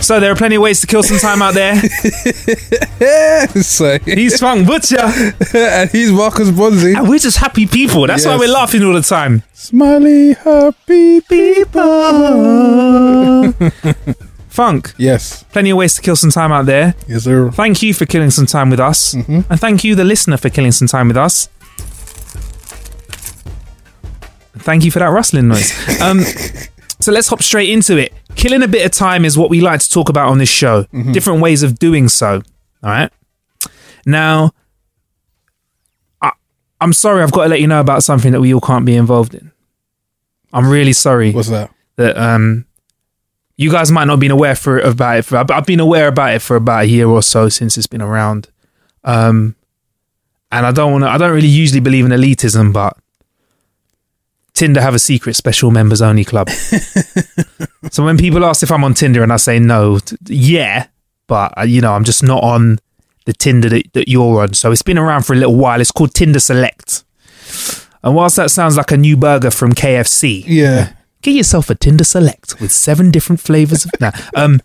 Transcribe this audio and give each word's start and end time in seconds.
So 0.00 0.20
there 0.20 0.30
are 0.32 0.36
plenty 0.36 0.54
of 0.56 0.62
ways 0.62 0.80
to 0.80 0.86
kill 0.86 1.02
some 1.02 1.18
time 1.18 1.42
out 1.42 1.54
there. 1.54 1.74
so, 3.62 3.98
He's 4.04 4.38
Funk 4.40 4.66
Butcher, 4.66 4.96
and 5.54 5.90
he's 5.90 6.10
Marcus 6.12 6.50
Bronzy. 6.50 6.94
and 6.94 7.08
we're 7.08 7.18
just 7.18 7.36
happy 7.38 7.66
people. 7.66 8.06
That's 8.06 8.24
why 8.24 8.32
Yes. 8.32 8.40
we're 8.40 8.52
laughing 8.52 8.82
all 8.84 8.94
the 8.94 9.02
time. 9.02 9.42
Smiley, 9.52 10.32
happy 10.34 11.20
people. 11.20 11.82
Funk, 14.48 14.94
yes, 14.98 15.42
plenty 15.52 15.70
of 15.70 15.76
ways 15.76 15.94
to 15.94 16.02
kill 16.02 16.16
some 16.16 16.30
time 16.30 16.52
out 16.52 16.66
there. 16.66 16.94
yes, 17.06 17.24
sir. 17.24 17.50
Thank 17.50 17.82
you 17.82 17.92
for 17.92 18.06
killing 18.06 18.30
some 18.30 18.46
time 18.46 18.70
with 18.70 18.80
us, 18.80 19.12
and 19.14 19.44
thank 19.60 19.84
you, 19.84 19.94
the 19.94 20.04
listener, 20.04 20.36
for 20.36 20.48
killing 20.48 20.72
some 20.72 20.88
time 20.88 21.08
with 21.08 21.16
us. 21.16 21.48
Thank 24.60 24.84
you 24.84 24.90
for 24.90 24.98
that 25.00 25.06
rustling 25.10 25.48
noise. 25.48 25.72
Um, 26.00 26.20
so 27.00 27.12
let's 27.12 27.28
hop 27.28 27.42
straight 27.42 27.70
into 27.70 27.96
it. 27.96 28.12
Killing 28.38 28.62
a 28.62 28.68
bit 28.68 28.86
of 28.86 28.92
time 28.92 29.24
is 29.24 29.36
what 29.36 29.50
we 29.50 29.60
like 29.60 29.80
to 29.80 29.90
talk 29.90 30.08
about 30.08 30.28
on 30.28 30.38
this 30.38 30.48
show. 30.48 30.84
Different 31.12 31.40
ways 31.42 31.62
of 31.62 31.78
doing 31.78 32.08
so. 32.08 32.34
All 32.82 32.90
right. 32.90 33.10
Now, 34.06 34.52
I, 36.22 36.30
I'm 36.80 36.92
sorry, 36.92 37.22
I've 37.22 37.32
got 37.32 37.42
to 37.42 37.48
let 37.48 37.60
you 37.60 37.66
know 37.66 37.80
about 37.80 38.02
something 38.02 38.32
that 38.32 38.40
we 38.40 38.54
all 38.54 38.60
can't 38.60 38.86
be 38.86 38.94
involved 38.96 39.34
in. 39.34 39.50
I'm 40.52 40.66
really 40.68 40.94
sorry 40.94 41.32
What's 41.32 41.50
that? 41.50 41.70
that 41.96 42.16
um 42.16 42.64
you 43.58 43.70
guys 43.70 43.90
might 43.92 44.04
not 44.06 44.14
have 44.14 44.20
been 44.20 44.30
aware 44.30 44.54
for 44.54 44.78
about 44.78 45.18
it 45.18 45.22
for 45.26 45.36
I've, 45.36 45.50
I've 45.50 45.66
been 45.66 45.80
aware 45.80 46.08
about 46.08 46.32
it 46.32 46.38
for 46.40 46.56
about 46.56 46.84
a 46.84 46.86
year 46.88 47.06
or 47.06 47.22
so 47.22 47.50
since 47.50 47.76
it's 47.76 47.86
been 47.86 48.00
around 48.00 48.48
um 49.04 49.56
and 50.50 50.64
I 50.64 50.72
don't 50.72 50.90
want 50.92 51.04
to 51.04 51.08
I 51.10 51.18
don't 51.18 51.32
really 51.34 51.48
usually 51.48 51.80
believe 51.80 52.06
in 52.06 52.12
elitism 52.12 52.72
but 52.72 52.96
Tinder 54.58 54.80
have 54.80 54.94
a 54.94 54.98
secret 54.98 55.34
special 55.36 55.70
members 55.70 56.02
only 56.02 56.24
club. 56.24 56.48
So 57.90 58.04
when 58.04 58.18
people 58.18 58.44
ask 58.44 58.62
if 58.62 58.70
I'm 58.70 58.84
on 58.84 58.92
Tinder 58.94 59.22
and 59.22 59.32
I 59.32 59.36
say 59.36 59.58
no 59.58 59.98
t- 59.98 60.16
yeah 60.26 60.88
but 61.26 61.56
uh, 61.56 61.62
you 61.62 61.80
know 61.80 61.92
I'm 61.94 62.04
just 62.04 62.22
not 62.22 62.42
on 62.42 62.78
the 63.24 63.32
Tinder 63.32 63.68
that, 63.70 63.92
that 63.92 64.08
you're 64.08 64.42
on. 64.42 64.54
So 64.54 64.72
it's 64.72 64.82
been 64.82 64.98
around 64.98 65.22
for 65.24 65.32
a 65.32 65.36
little 65.36 65.54
while. 65.54 65.80
It's 65.80 65.90
called 65.90 66.12
Tinder 66.14 66.40
Select. 66.40 67.04
And 68.02 68.14
whilst 68.14 68.36
that 68.36 68.50
sounds 68.50 68.76
like 68.76 68.90
a 68.90 68.96
new 68.96 69.16
burger 69.16 69.50
from 69.50 69.72
KFC 69.72 70.44
Yeah, 70.46 70.92
get 71.22 71.34
yourself 71.34 71.70
a 71.70 71.74
Tinder 71.74 72.04
Select 72.04 72.60
with 72.60 72.72
seven 72.72 73.10
different 73.10 73.40
flavors 73.40 73.84
of 73.84 73.90
nah, 74.00 74.12
um 74.34 74.60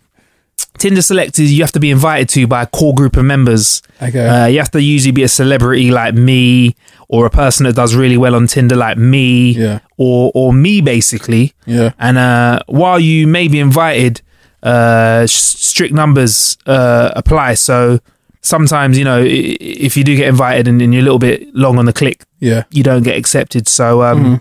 Tinder 0.83 1.01
Select 1.01 1.39
is 1.39 1.53
you 1.53 1.63
have 1.63 1.71
to 1.71 1.79
be 1.79 1.91
invited 1.91 2.27
to 2.35 2.45
by 2.45 2.63
a 2.63 2.67
core 2.67 2.93
group 2.93 3.15
of 3.15 3.23
members. 3.23 3.81
Okay. 4.01 4.27
Uh, 4.27 4.47
you 4.47 4.59
have 4.59 4.69
to 4.71 4.81
usually 4.81 5.13
be 5.13 5.23
a 5.23 5.29
celebrity 5.29 5.91
like 5.91 6.13
me 6.13 6.75
or 7.07 7.25
a 7.25 7.29
person 7.29 7.65
that 7.65 7.73
does 7.75 7.95
really 7.95 8.17
well 8.17 8.35
on 8.35 8.47
Tinder 8.47 8.75
like 8.75 8.97
me 8.97 9.51
Yeah. 9.53 9.79
or 9.95 10.29
or 10.35 10.51
me 10.51 10.81
basically. 10.81 11.53
yeah, 11.65 11.91
And 11.99 12.17
uh, 12.17 12.59
while 12.67 12.99
you 12.99 13.27
may 13.27 13.47
be 13.47 13.59
invited, 13.61 14.21
uh, 14.61 15.25
strict 15.25 15.93
numbers 15.93 16.57
uh, 16.65 17.11
apply. 17.15 17.53
So 17.53 17.99
sometimes, 18.41 18.97
you 18.99 19.05
know, 19.05 19.23
if 19.25 19.95
you 19.95 20.03
do 20.03 20.17
get 20.17 20.27
invited 20.27 20.67
and, 20.67 20.81
and 20.81 20.93
you're 20.93 20.99
a 21.01 21.05
little 21.05 21.19
bit 21.19 21.47
long 21.55 21.79
on 21.79 21.85
the 21.85 21.93
click, 21.93 22.25
yeah. 22.39 22.63
you 22.71 22.83
don't 22.83 23.03
get 23.03 23.15
accepted. 23.17 23.69
So 23.69 24.03
um, 24.03 24.17
Mm-hmm. 24.19 24.35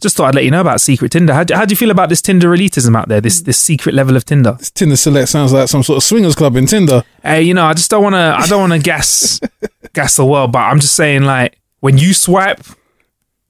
Just 0.00 0.16
thought 0.16 0.28
I'd 0.28 0.34
let 0.34 0.44
you 0.44 0.50
know 0.50 0.60
about 0.60 0.80
secret 0.80 1.12
Tinder. 1.12 1.32
How, 1.34 1.44
do- 1.44 1.54
how 1.54 1.64
do 1.64 1.72
you 1.72 1.76
feel 1.76 1.90
about 1.90 2.08
this 2.08 2.22
Tinder 2.22 2.48
elitism 2.50 2.96
out 2.96 3.08
there? 3.08 3.20
This 3.20 3.40
this 3.42 3.58
secret 3.58 3.94
level 3.94 4.16
of 4.16 4.24
Tinder? 4.24 4.52
This 4.58 4.70
Tinder 4.70 4.96
Select 4.96 5.28
sounds 5.28 5.52
like 5.52 5.68
some 5.68 5.82
sort 5.82 5.98
of 5.98 6.02
swingers 6.04 6.34
club 6.34 6.56
in 6.56 6.66
Tinder. 6.66 7.02
Hey, 7.22 7.42
you 7.42 7.54
know, 7.54 7.64
I 7.66 7.74
just 7.74 7.90
don't 7.90 8.02
want 8.02 8.14
to. 8.14 8.34
I 8.38 8.46
don't 8.46 8.60
want 8.68 8.72
to 8.72 8.78
gas 8.78 9.40
gas 9.92 10.16
the 10.16 10.24
world, 10.24 10.52
but 10.52 10.60
I'm 10.60 10.80
just 10.80 10.94
saying, 10.94 11.22
like, 11.22 11.58
when 11.80 11.98
you 11.98 12.14
swipe, 12.14 12.60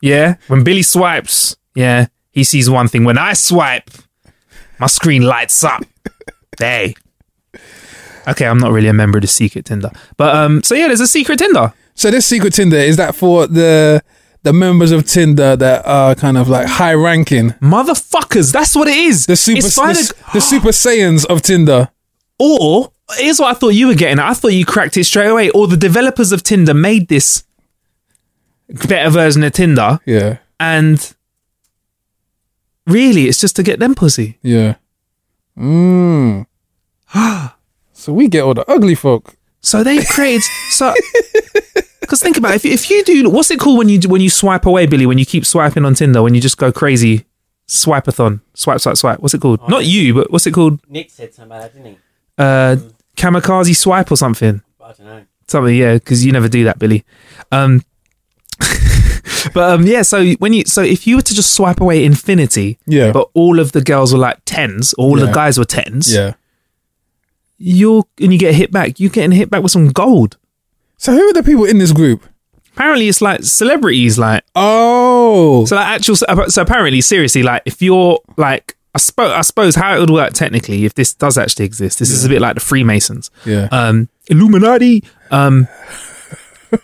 yeah, 0.02 0.36
when 0.48 0.64
Billy 0.64 0.82
swipes, 0.82 1.56
yeah, 1.74 2.06
he 2.32 2.44
sees 2.44 2.68
one 2.68 2.88
thing. 2.88 3.04
When 3.04 3.18
I 3.18 3.32
swipe, 3.34 3.90
my 4.78 4.86
screen 4.86 5.22
lights 5.22 5.62
up. 5.64 5.82
Hey. 6.58 6.94
Okay, 8.28 8.46
I'm 8.46 8.58
not 8.58 8.70
really 8.72 8.88
a 8.88 8.92
member 8.92 9.16
of 9.18 9.22
the 9.22 9.28
secret 9.28 9.64
Tinder, 9.64 9.90
but 10.16 10.36
um, 10.36 10.62
so 10.62 10.74
yeah, 10.74 10.86
there's 10.88 11.00
a 11.00 11.06
secret 11.06 11.38
Tinder. 11.38 11.72
So 11.94 12.10
this 12.10 12.26
secret 12.26 12.52
Tinder 12.52 12.76
is 12.76 12.96
that 12.96 13.14
for 13.14 13.46
the 13.46 14.02
the 14.42 14.52
members 14.52 14.90
of 14.92 15.06
Tinder 15.06 15.54
that 15.56 15.86
are 15.86 16.14
kind 16.14 16.38
of 16.38 16.48
like 16.48 16.66
high 16.66 16.94
ranking, 16.94 17.50
Motherfuckers, 17.60 18.52
that's 18.52 18.74
what 18.74 18.88
it 18.88 18.96
is. 18.96 19.26
the 19.26 19.36
super 19.36 19.60
the, 19.60 20.14
the 20.32 20.40
super 20.40 20.68
saiyans 20.70 21.26
of 21.26 21.42
Tinder. 21.42 21.90
Or 22.38 22.92
here's 23.18 23.38
what 23.38 23.54
I 23.54 23.58
thought 23.58 23.70
you 23.74 23.86
were 23.88 23.94
getting. 23.94 24.18
at. 24.18 24.28
I 24.30 24.34
thought 24.34 24.48
you 24.54 24.64
cracked 24.64 24.96
it 24.96 25.04
straight 25.04 25.28
away. 25.28 25.50
Or 25.50 25.66
the 25.66 25.76
developers 25.76 26.32
of 26.32 26.42
Tinder 26.42 26.72
made 26.72 27.08
this 27.08 27.44
better 28.88 29.10
version 29.10 29.42
of 29.44 29.52
Tinder, 29.52 29.98
Yeah, 30.06 30.38
and 30.58 31.14
really, 32.86 33.26
it's 33.28 33.40
just 33.40 33.56
to 33.56 33.62
get 33.62 33.78
them 33.78 33.94
pussy. 33.94 34.38
yeah. 34.42 34.76
Mm. 35.58 36.46
so 37.92 38.12
we 38.12 38.28
get 38.28 38.42
all 38.44 38.54
the 38.54 38.64
ugly 38.70 38.94
folk. 38.94 39.34
So 39.60 39.84
they've 39.84 40.06
created 40.08 40.42
so. 40.70 40.94
Because 42.10 42.22
think 42.22 42.36
about 42.36 42.50
it, 42.52 42.56
if 42.56 42.64
if 42.66 42.90
you 42.90 43.04
do 43.04 43.30
what's 43.30 43.52
it 43.52 43.60
called 43.60 43.78
when 43.78 43.88
you 43.88 44.00
when 44.08 44.20
you 44.20 44.28
swipe 44.30 44.66
away, 44.66 44.86
Billy? 44.86 45.06
When 45.06 45.16
you 45.16 45.24
keep 45.24 45.46
swiping 45.46 45.84
on 45.84 45.94
Tinder, 45.94 46.22
when 46.24 46.34
you 46.34 46.40
just 46.40 46.58
go 46.58 46.72
crazy, 46.72 47.24
swipe-a-thon, 47.66 48.40
swipe, 48.54 48.80
swipe, 48.80 48.96
swipe. 48.96 49.20
What's 49.20 49.32
it 49.34 49.40
called? 49.40 49.60
Not 49.68 49.86
you, 49.86 50.12
but 50.14 50.28
what's 50.32 50.44
it 50.44 50.50
called? 50.52 50.80
Nick 50.88 51.08
said 51.12 51.32
something 51.32 51.52
about 51.56 51.72
that, 51.72 51.72
didn't 51.72 51.92
he? 51.92 51.98
Uh, 52.36 52.76
kamikaze 53.16 53.76
swipe 53.76 54.10
or 54.10 54.16
something. 54.16 54.60
I 54.82 54.92
don't 54.92 55.06
know. 55.06 55.24
something 55.46 55.72
yeah 55.76 55.94
because 55.94 56.26
you 56.26 56.32
never 56.32 56.48
do 56.48 56.64
that 56.64 56.78
billy 56.80 57.04
um 57.52 57.82
but 59.54 59.70
um 59.74 59.86
yeah 59.86 60.02
so 60.02 60.32
when 60.34 60.52
you 60.52 60.64
so 60.64 60.82
if 60.82 61.06
you 61.06 61.14
were 61.16 61.22
to 61.22 61.32
just 61.34 61.52
swipe 61.54 61.80
away 61.80 62.04
infinity 62.04 62.76
Yeah. 62.86 63.12
but 63.12 63.28
all 63.34 63.60
of 63.60 63.70
the 63.72 63.80
girls 63.82 64.12
were 64.12 64.18
like 64.18 64.38
tens 64.46 64.94
all 64.94 65.16
Yeah. 65.18 65.26
the 65.26 65.32
guys 65.32 65.58
were 65.58 65.64
tens 65.64 66.12
Yeah. 66.12 66.34
you're 67.58 68.04
and 68.20 68.32
you 68.32 68.38
get 68.38 68.54
hit 68.54 68.72
back 68.72 68.98
you're 68.98 69.10
getting 69.10 69.30
hit 69.32 69.48
back 69.50 69.62
with 69.62 69.70
some 69.72 69.88
gold 69.90 70.36
So 71.00 71.12
who 71.12 71.28
are 71.28 71.32
the 71.32 71.42
people 71.42 71.64
in 71.64 71.78
this 71.78 71.92
group? 71.92 72.26
apparently 72.80 73.08
it's 73.08 73.20
like 73.20 73.42
celebrities 73.42 74.18
like 74.18 74.42
Oh, 74.56 75.66
so 75.66 75.76
like 75.76 75.86
actual 75.86 76.16
so 76.16 76.62
apparently 76.62 77.00
seriously 77.00 77.42
like 77.42 77.62
if 77.66 77.82
you're 77.82 78.18
like 78.38 78.76
I 78.94 78.98
suppose 78.98 79.32
I 79.32 79.42
suppose 79.42 79.74
how 79.74 79.94
it 79.96 80.00
would 80.00 80.10
work 80.10 80.32
technically 80.32 80.86
if 80.86 80.94
this 80.94 81.12
does 81.12 81.36
actually 81.36 81.66
exist 81.66 81.98
this 81.98 82.10
is 82.10 82.24
a 82.24 82.28
bit 82.28 82.40
like 82.40 82.54
the 82.54 82.60
Freemasons 82.60 83.30
yeah. 83.44 83.68
um, 83.70 84.08
Illuminati. 84.28 85.04
Um, 85.30 85.68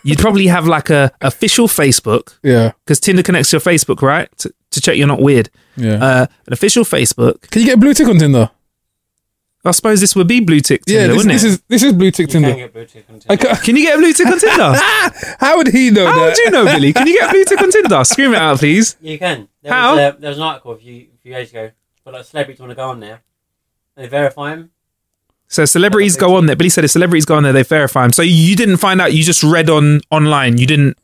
you'd 0.03 0.19
probably 0.19 0.47
have 0.47 0.67
like 0.67 0.89
a 0.89 1.11
official 1.21 1.67
Facebook 1.67 2.37
yeah. 2.43 2.73
because 2.85 2.99
Tinder 2.99 3.23
connects 3.23 3.49
to 3.49 3.55
your 3.55 3.61
Facebook, 3.61 4.01
right? 4.01 4.29
To, 4.39 4.53
to 4.71 4.81
check 4.81 4.97
you're 4.97 5.07
not 5.07 5.21
weird. 5.21 5.49
Yeah. 5.75 5.95
Uh, 5.95 6.27
an 6.45 6.53
official 6.53 6.83
Facebook. 6.83 7.49
Can 7.49 7.61
you 7.61 7.67
get 7.67 7.75
a 7.75 7.79
blue 7.79 7.93
tick 7.93 8.07
on 8.07 8.19
Tinder? 8.19 8.51
I 9.67 9.71
suppose 9.71 9.99
this 10.01 10.15
would 10.15 10.27
be 10.27 10.39
blue 10.39 10.59
tick 10.61 10.85
Tinder, 10.85 11.01
yeah, 11.01 11.07
this, 11.07 11.17
wouldn't 11.17 11.33
this 11.33 11.43
it? 11.43 11.47
is 11.47 11.61
this 11.67 11.83
is 11.83 11.93
blue 11.93 12.11
tick 12.11 12.27
You 12.27 12.31
can 12.33 12.41
Tinder. 12.43 12.57
get 12.57 12.73
blue 12.73 12.85
tick 12.85 13.05
on 13.09 13.15
I 13.29 13.35
Tinder. 13.35 13.55
ca- 13.55 13.61
Can 13.61 13.75
you 13.75 13.83
get 13.83 13.95
a 13.95 13.97
blue 13.99 14.13
tick 14.13 14.27
on 14.27 14.39
Tinder? 14.39 14.73
How 15.39 15.57
would 15.57 15.67
he 15.67 15.91
know 15.91 16.05
How 16.07 16.15
that? 16.15 16.25
would 16.25 16.37
you 16.37 16.51
know, 16.51 16.65
Billy? 16.65 16.93
Can 16.93 17.07
you 17.07 17.19
get 17.19 17.29
a 17.29 17.31
blue 17.31 17.43
tick 17.45 17.61
on 17.61 17.71
Tinder? 17.71 18.03
Scream 18.05 18.33
it 18.33 18.37
out, 18.37 18.59
please. 18.59 18.95
You 19.01 19.19
can. 19.19 19.47
There 19.61 19.71
How? 19.73 19.91
Was, 19.95 19.99
uh, 19.99 20.15
there 20.19 20.29
was 20.29 20.37
an 20.37 20.43
article 20.43 20.71
a 20.71 20.77
few, 20.77 20.95
a 21.13 21.17
few 21.21 21.31
years 21.33 21.49
ago, 21.51 21.71
but 22.03 22.13
like 22.13 22.25
celebrities 22.25 22.59
want 22.59 22.71
to 22.71 22.75
go 22.75 22.89
on 22.89 22.99
there. 22.99 23.21
They 23.95 24.07
verify 24.07 24.51
them. 24.55 24.71
So 25.49 25.65
celebrities 25.65 26.17
go 26.17 26.35
on 26.35 26.45
there. 26.45 26.55
Billy 26.55 26.69
said 26.69 26.83
if 26.83 26.91
celebrities 26.91 27.25
go 27.25 27.35
on 27.35 27.43
there, 27.43 27.53
they 27.53 27.63
verify 27.63 28.01
them. 28.03 28.11
So 28.13 28.21
you 28.21 28.55
didn't 28.55 28.77
find 28.77 28.99
out. 29.01 29.13
You 29.13 29.23
just 29.23 29.43
read 29.43 29.69
on 29.69 30.01
online. 30.11 30.57
You 30.57 30.67
didn't. 30.67 30.97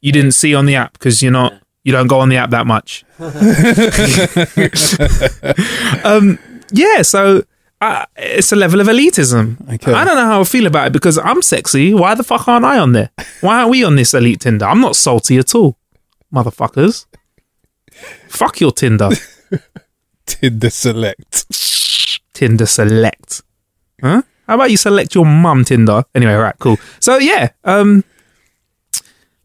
You 0.00 0.10
didn't 0.12 0.32
see 0.32 0.54
on 0.54 0.66
the 0.66 0.74
app 0.76 0.92
because 0.94 1.22
you're 1.22 1.32
not. 1.32 1.54
You 1.82 1.92
don't 1.92 2.06
go 2.06 2.18
on 2.20 2.30
the 2.30 2.36
app 2.38 2.50
that 2.50 2.66
much. 2.66 3.04
um. 6.04 6.38
Yeah. 6.72 7.02
So. 7.02 7.44
Uh, 7.84 8.06
it's 8.16 8.50
a 8.50 8.56
level 8.56 8.80
of 8.80 8.86
elitism. 8.86 9.60
Okay. 9.74 9.92
I 9.92 10.04
don't 10.04 10.16
know 10.16 10.24
how 10.24 10.40
I 10.40 10.44
feel 10.44 10.66
about 10.66 10.86
it 10.86 10.92
because 10.94 11.18
I'm 11.18 11.42
sexy. 11.42 11.92
Why 11.92 12.14
the 12.14 12.24
fuck 12.24 12.48
aren't 12.48 12.64
I 12.64 12.78
on 12.78 12.92
there? 12.92 13.10
Why 13.42 13.58
aren't 13.58 13.70
we 13.70 13.84
on 13.84 13.96
this 13.96 14.14
elite 14.14 14.40
Tinder? 14.40 14.64
I'm 14.64 14.80
not 14.80 14.96
salty 14.96 15.36
at 15.36 15.54
all, 15.54 15.76
motherfuckers. 16.32 17.04
Fuck 18.28 18.60
your 18.60 18.72
Tinder. 18.72 19.10
Tinder 20.26 20.70
Select. 20.70 21.44
Tinder 22.32 22.64
Select. 22.64 23.42
Huh? 24.00 24.22
How 24.46 24.54
about 24.54 24.70
you 24.70 24.78
select 24.78 25.14
your 25.14 25.26
mum 25.26 25.64
Tinder? 25.64 26.04
Anyway, 26.14 26.32
right, 26.32 26.58
cool. 26.58 26.78
So 27.00 27.18
yeah, 27.18 27.50
um, 27.64 28.02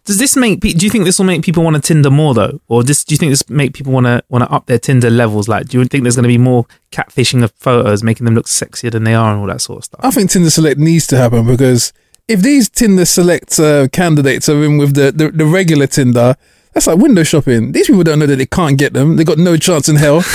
does 0.09 0.17
this 0.17 0.35
make? 0.35 0.59
Do 0.61 0.69
you 0.69 0.89
think 0.89 1.06
this 1.06 1.19
will 1.19 1.27
make 1.27 1.44
people 1.44 1.63
want 1.63 1.75
to 1.75 1.81
Tinder 1.83 2.09
more 2.09 2.33
though, 2.33 2.59
or 2.67 2.81
just 2.81 3.07
do 3.07 3.13
you 3.13 3.19
think 3.19 3.31
this 3.31 3.47
make 3.47 3.75
people 3.75 3.94
want 3.94 4.07
to 4.07 4.23
want 4.27 4.44
to 4.44 4.51
up 4.51 4.65
their 4.65 4.79
Tinder 4.79 5.11
levels? 5.11 5.47
Like, 5.47 5.67
do 5.67 5.77
you 5.77 5.85
think 5.85 6.03
there's 6.03 6.15
going 6.15 6.23
to 6.23 6.27
be 6.27 6.39
more 6.39 6.65
catfishing 6.91 7.44
of 7.44 7.51
photos, 7.51 8.01
making 8.01 8.25
them 8.25 8.33
look 8.33 8.47
sexier 8.47 8.89
than 8.89 9.03
they 9.03 9.13
are, 9.13 9.31
and 9.31 9.39
all 9.39 9.45
that 9.45 9.61
sort 9.61 9.77
of 9.77 9.83
stuff? 9.83 10.01
I 10.03 10.09
think 10.09 10.31
Tinder 10.31 10.50
Select 10.50 10.79
needs 10.79 11.06
to 11.07 11.17
happen 11.17 11.45
because 11.45 11.94
if 12.27 12.41
these 12.41 12.69
Tinder 12.69 13.06
Select 13.06 13.59
uh, 13.59 13.88
candidates 13.89 14.50
are 14.50 14.63
in 14.63 14.79
with 14.79 14.95
the, 14.95 15.11
the, 15.11 15.29
the 15.29 15.45
regular 15.45 15.85
Tinder, 15.85 16.35
that's 16.73 16.88
like 16.88 16.97
window 16.97 17.21
shopping. 17.21 17.73
These 17.73 17.85
people 17.85 18.01
don't 18.01 18.17
know 18.17 18.25
that 18.25 18.38
they 18.38 18.47
can't 18.47 18.79
get 18.79 18.94
them. 18.94 19.15
They 19.15 19.23
got 19.23 19.38
no 19.38 19.57
chance 19.57 19.88
in 19.88 19.97
hell. 19.97 20.23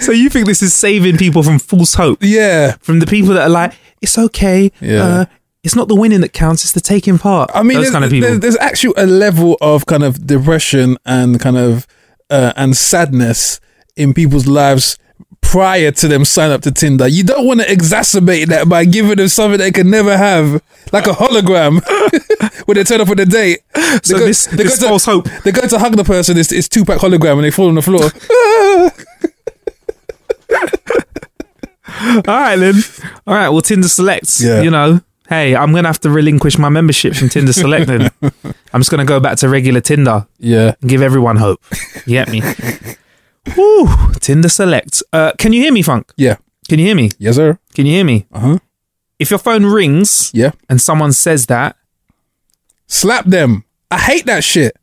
So 0.00 0.12
you 0.12 0.30
think 0.30 0.46
this 0.46 0.62
is 0.62 0.72
saving 0.72 1.18
people 1.18 1.42
from 1.42 1.58
false 1.58 1.94
hope, 1.94 2.18
yeah. 2.22 2.76
from 2.80 2.98
the 3.00 3.06
people 3.06 3.34
that 3.34 3.42
are 3.42 3.50
like, 3.50 3.74
it's 4.00 4.18
okay, 4.18 4.72
Yeah. 4.80 5.02
uh, 5.04 5.24
it's 5.62 5.74
not 5.76 5.88
the 5.88 5.94
winning 5.94 6.22
that 6.22 6.32
counts, 6.32 6.64
it's 6.64 6.72
the 6.72 6.80
taking 6.80 7.18
part. 7.18 7.50
I 7.54 7.62
mean, 7.62 7.74
those 7.76 7.84
there's, 7.84 7.92
kind 7.92 8.04
of 8.04 8.10
people. 8.10 8.28
there's, 8.28 8.40
there's 8.40 8.56
actually 8.58 8.94
a 8.96 9.06
level 9.06 9.56
of 9.60 9.84
kind 9.86 10.02
of 10.02 10.26
depression 10.26 10.96
and 11.04 11.38
kind 11.38 11.56
of 11.58 11.86
uh, 12.30 12.52
and 12.56 12.76
sadness 12.76 13.60
in 13.96 14.14
people's 14.14 14.46
lives 14.46 14.96
prior 15.42 15.90
to 15.90 16.06
them 16.08 16.24
sign 16.24 16.50
up 16.50 16.62
to 16.62 16.70
Tinder. 16.70 17.08
You 17.08 17.24
don't 17.24 17.44
want 17.46 17.60
to 17.60 17.66
exacerbate 17.66 18.46
that 18.46 18.68
by 18.68 18.84
giving 18.84 19.16
them 19.16 19.28
something 19.28 19.58
they 19.58 19.72
can 19.72 19.90
never 19.90 20.16
have, 20.16 20.62
like 20.92 21.06
a 21.06 21.10
hologram 21.10 21.80
when 22.66 22.76
they 22.76 22.84
turn 22.84 23.00
up 23.00 23.08
on 23.10 23.16
the 23.16 23.26
date. 23.26 23.58
so 24.04 24.18
go- 24.18 24.24
this, 24.26 24.46
they 24.46 24.62
this 24.62 24.78
go 24.78 24.84
to- 24.86 24.88
false 24.90 25.04
hope. 25.04 25.28
They 25.44 25.50
go 25.52 25.66
to 25.66 25.78
hug 25.78 25.96
the 25.96 26.04
person, 26.04 26.38
it's, 26.38 26.52
it's 26.52 26.68
Tupac 26.68 26.98
hologram, 27.00 27.34
and 27.34 27.44
they 27.44 27.50
fall 27.50 27.68
on 27.68 27.74
the 27.74 27.82
floor. 27.82 28.10
All 32.00 32.22
right, 32.26 32.56
then. 32.56 32.74
All 33.26 33.34
right. 33.34 33.48
Well, 33.48 33.60
Tinder 33.62 33.88
selects. 33.88 34.42
Yeah. 34.42 34.62
You 34.62 34.70
know, 34.70 35.00
hey, 35.28 35.54
I'm 35.54 35.72
gonna 35.72 35.88
have 35.88 36.00
to 36.00 36.10
relinquish 36.10 36.58
my 36.58 36.68
membership 36.68 37.14
from 37.14 37.28
Tinder 37.28 37.52
Select. 37.52 37.86
Then 37.86 38.10
I'm 38.72 38.80
just 38.80 38.90
gonna 38.90 39.04
go 39.04 39.20
back 39.20 39.36
to 39.38 39.48
regular 39.48 39.80
Tinder 39.80 40.26
yeah. 40.38 40.74
and 40.80 40.90
give 40.90 41.02
everyone 41.02 41.36
hope. 41.36 41.60
You 42.06 42.14
get 42.14 42.28
me? 42.30 42.42
Woo! 43.56 43.88
Tinder 44.20 44.48
Select. 44.48 45.02
Uh, 45.12 45.32
can 45.38 45.52
you 45.52 45.62
hear 45.62 45.72
me, 45.72 45.82
Funk? 45.82 46.12
Yeah. 46.16 46.36
Can 46.68 46.78
you 46.78 46.86
hear 46.86 46.94
me? 46.94 47.10
Yes, 47.18 47.36
sir. 47.36 47.58
Can 47.74 47.86
you 47.86 47.92
hear 47.94 48.04
me? 48.04 48.26
Uh 48.32 48.38
huh. 48.40 48.58
If 49.18 49.30
your 49.30 49.38
phone 49.38 49.66
rings 49.66 50.30
Yeah. 50.32 50.52
and 50.68 50.80
someone 50.80 51.12
says 51.12 51.46
that, 51.46 51.76
Slap 52.86 53.24
them. 53.26 53.64
I 53.90 53.98
hate 53.98 54.26
that 54.26 54.42
shit. 54.44 54.76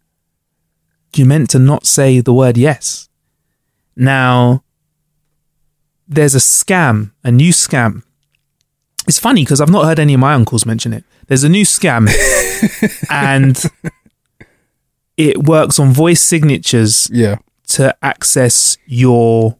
you 1.15 1.25
meant 1.25 1.49
to 1.49 1.59
not 1.59 1.85
say 1.85 2.19
the 2.21 2.33
word 2.33 2.57
yes. 2.57 3.09
Now, 3.95 4.63
there's 6.07 6.36
a 6.36 6.39
scam, 6.39 7.12
a 7.24 7.31
new 7.31 7.51
scam. 7.51 8.04
It's 9.07 9.19
funny 9.19 9.44
because 9.44 9.62
I've 9.62 9.69
not 9.69 9.86
heard 9.86 10.00
any 10.00 10.13
of 10.13 10.19
my 10.19 10.33
uncles 10.33 10.65
mention 10.65 10.94
it. 10.94 11.04
There's 11.27 11.44
a 11.44 11.50
new 11.50 11.63
scam, 11.63 12.07
and 13.09 13.62
it 15.18 15.44
works 15.44 15.80
on 15.80 15.92
voice 15.92 16.21
signatures 16.21 17.09
Yeah. 17.12 17.38
to 17.69 17.95
access 18.04 18.77
your 18.86 19.57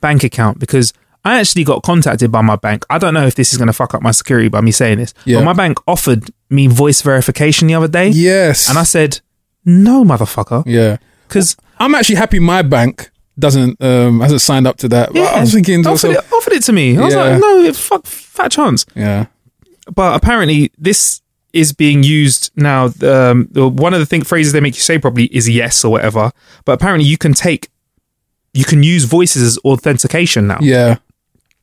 bank 0.00 0.24
account 0.24 0.58
because 0.58 0.92
I 1.24 1.38
actually 1.38 1.64
got 1.64 1.82
contacted 1.84 2.32
by 2.32 2.40
my 2.40 2.56
bank. 2.56 2.84
I 2.90 2.98
don't 2.98 3.14
know 3.14 3.26
if 3.26 3.34
this 3.36 3.52
is 3.52 3.58
going 3.58 3.68
to 3.68 3.72
fuck 3.72 3.94
up 3.94 4.02
my 4.02 4.10
security 4.10 4.48
by 4.48 4.60
me 4.60 4.72
saying 4.72 4.98
this, 4.98 5.14
Yeah. 5.24 5.38
but 5.38 5.44
my 5.44 5.52
bank 5.52 5.78
offered 5.86 6.30
me 6.50 6.66
voice 6.66 7.00
verification 7.02 7.68
the 7.68 7.74
other 7.74 7.88
day. 7.88 8.08
Yes. 8.08 8.68
And 8.68 8.78
I 8.78 8.82
said, 8.84 9.20
no, 9.64 10.04
motherfucker. 10.04 10.64
yeah. 10.66 10.96
Because 11.28 11.56
I'm 11.78 11.94
actually 11.94 12.16
happy 12.16 12.40
my 12.40 12.62
bank 12.62 13.10
doesn't 13.38 13.82
um 13.82 14.20
hasn't 14.20 14.40
signed 14.42 14.66
up 14.66 14.76
to 14.78 14.88
that. 14.88 15.12
But 15.12 15.22
I 15.22 15.40
was 15.40 15.52
thinking 15.54 15.80
offered, 15.80 15.90
myself, 16.08 16.14
it, 16.14 16.32
offered 16.32 16.52
it 16.54 16.62
to 16.64 16.72
me. 16.72 16.98
I 16.98 17.04
was 17.04 17.14
Yeah. 17.14 17.22
like, 17.24 17.40
no, 17.40 17.72
fuck, 17.72 18.06
fat 18.06 18.50
chance. 18.52 18.84
yeah, 18.94 19.26
But 19.94 20.14
apparently, 20.16 20.70
this 20.78 21.20
is 21.52 21.72
being 21.72 22.02
used 22.02 22.50
now. 22.56 22.90
Um, 23.02 23.48
one 23.52 23.92
of 23.94 24.00
the 24.00 24.06
thing, 24.06 24.22
phrases 24.22 24.52
they 24.52 24.60
make 24.60 24.74
you 24.74 24.80
say 24.80 24.98
probably 24.98 25.24
is 25.26 25.48
yes 25.48 25.84
or 25.84 25.90
whatever. 25.92 26.30
But 26.64 26.72
apparently, 26.72 27.06
you 27.08 27.18
can 27.18 27.34
take, 27.34 27.68
you 28.54 28.64
can 28.64 28.82
use 28.82 29.04
voices 29.04 29.42
as 29.42 29.58
authentication 29.64 30.46
now. 30.46 30.58
yeah. 30.60 30.96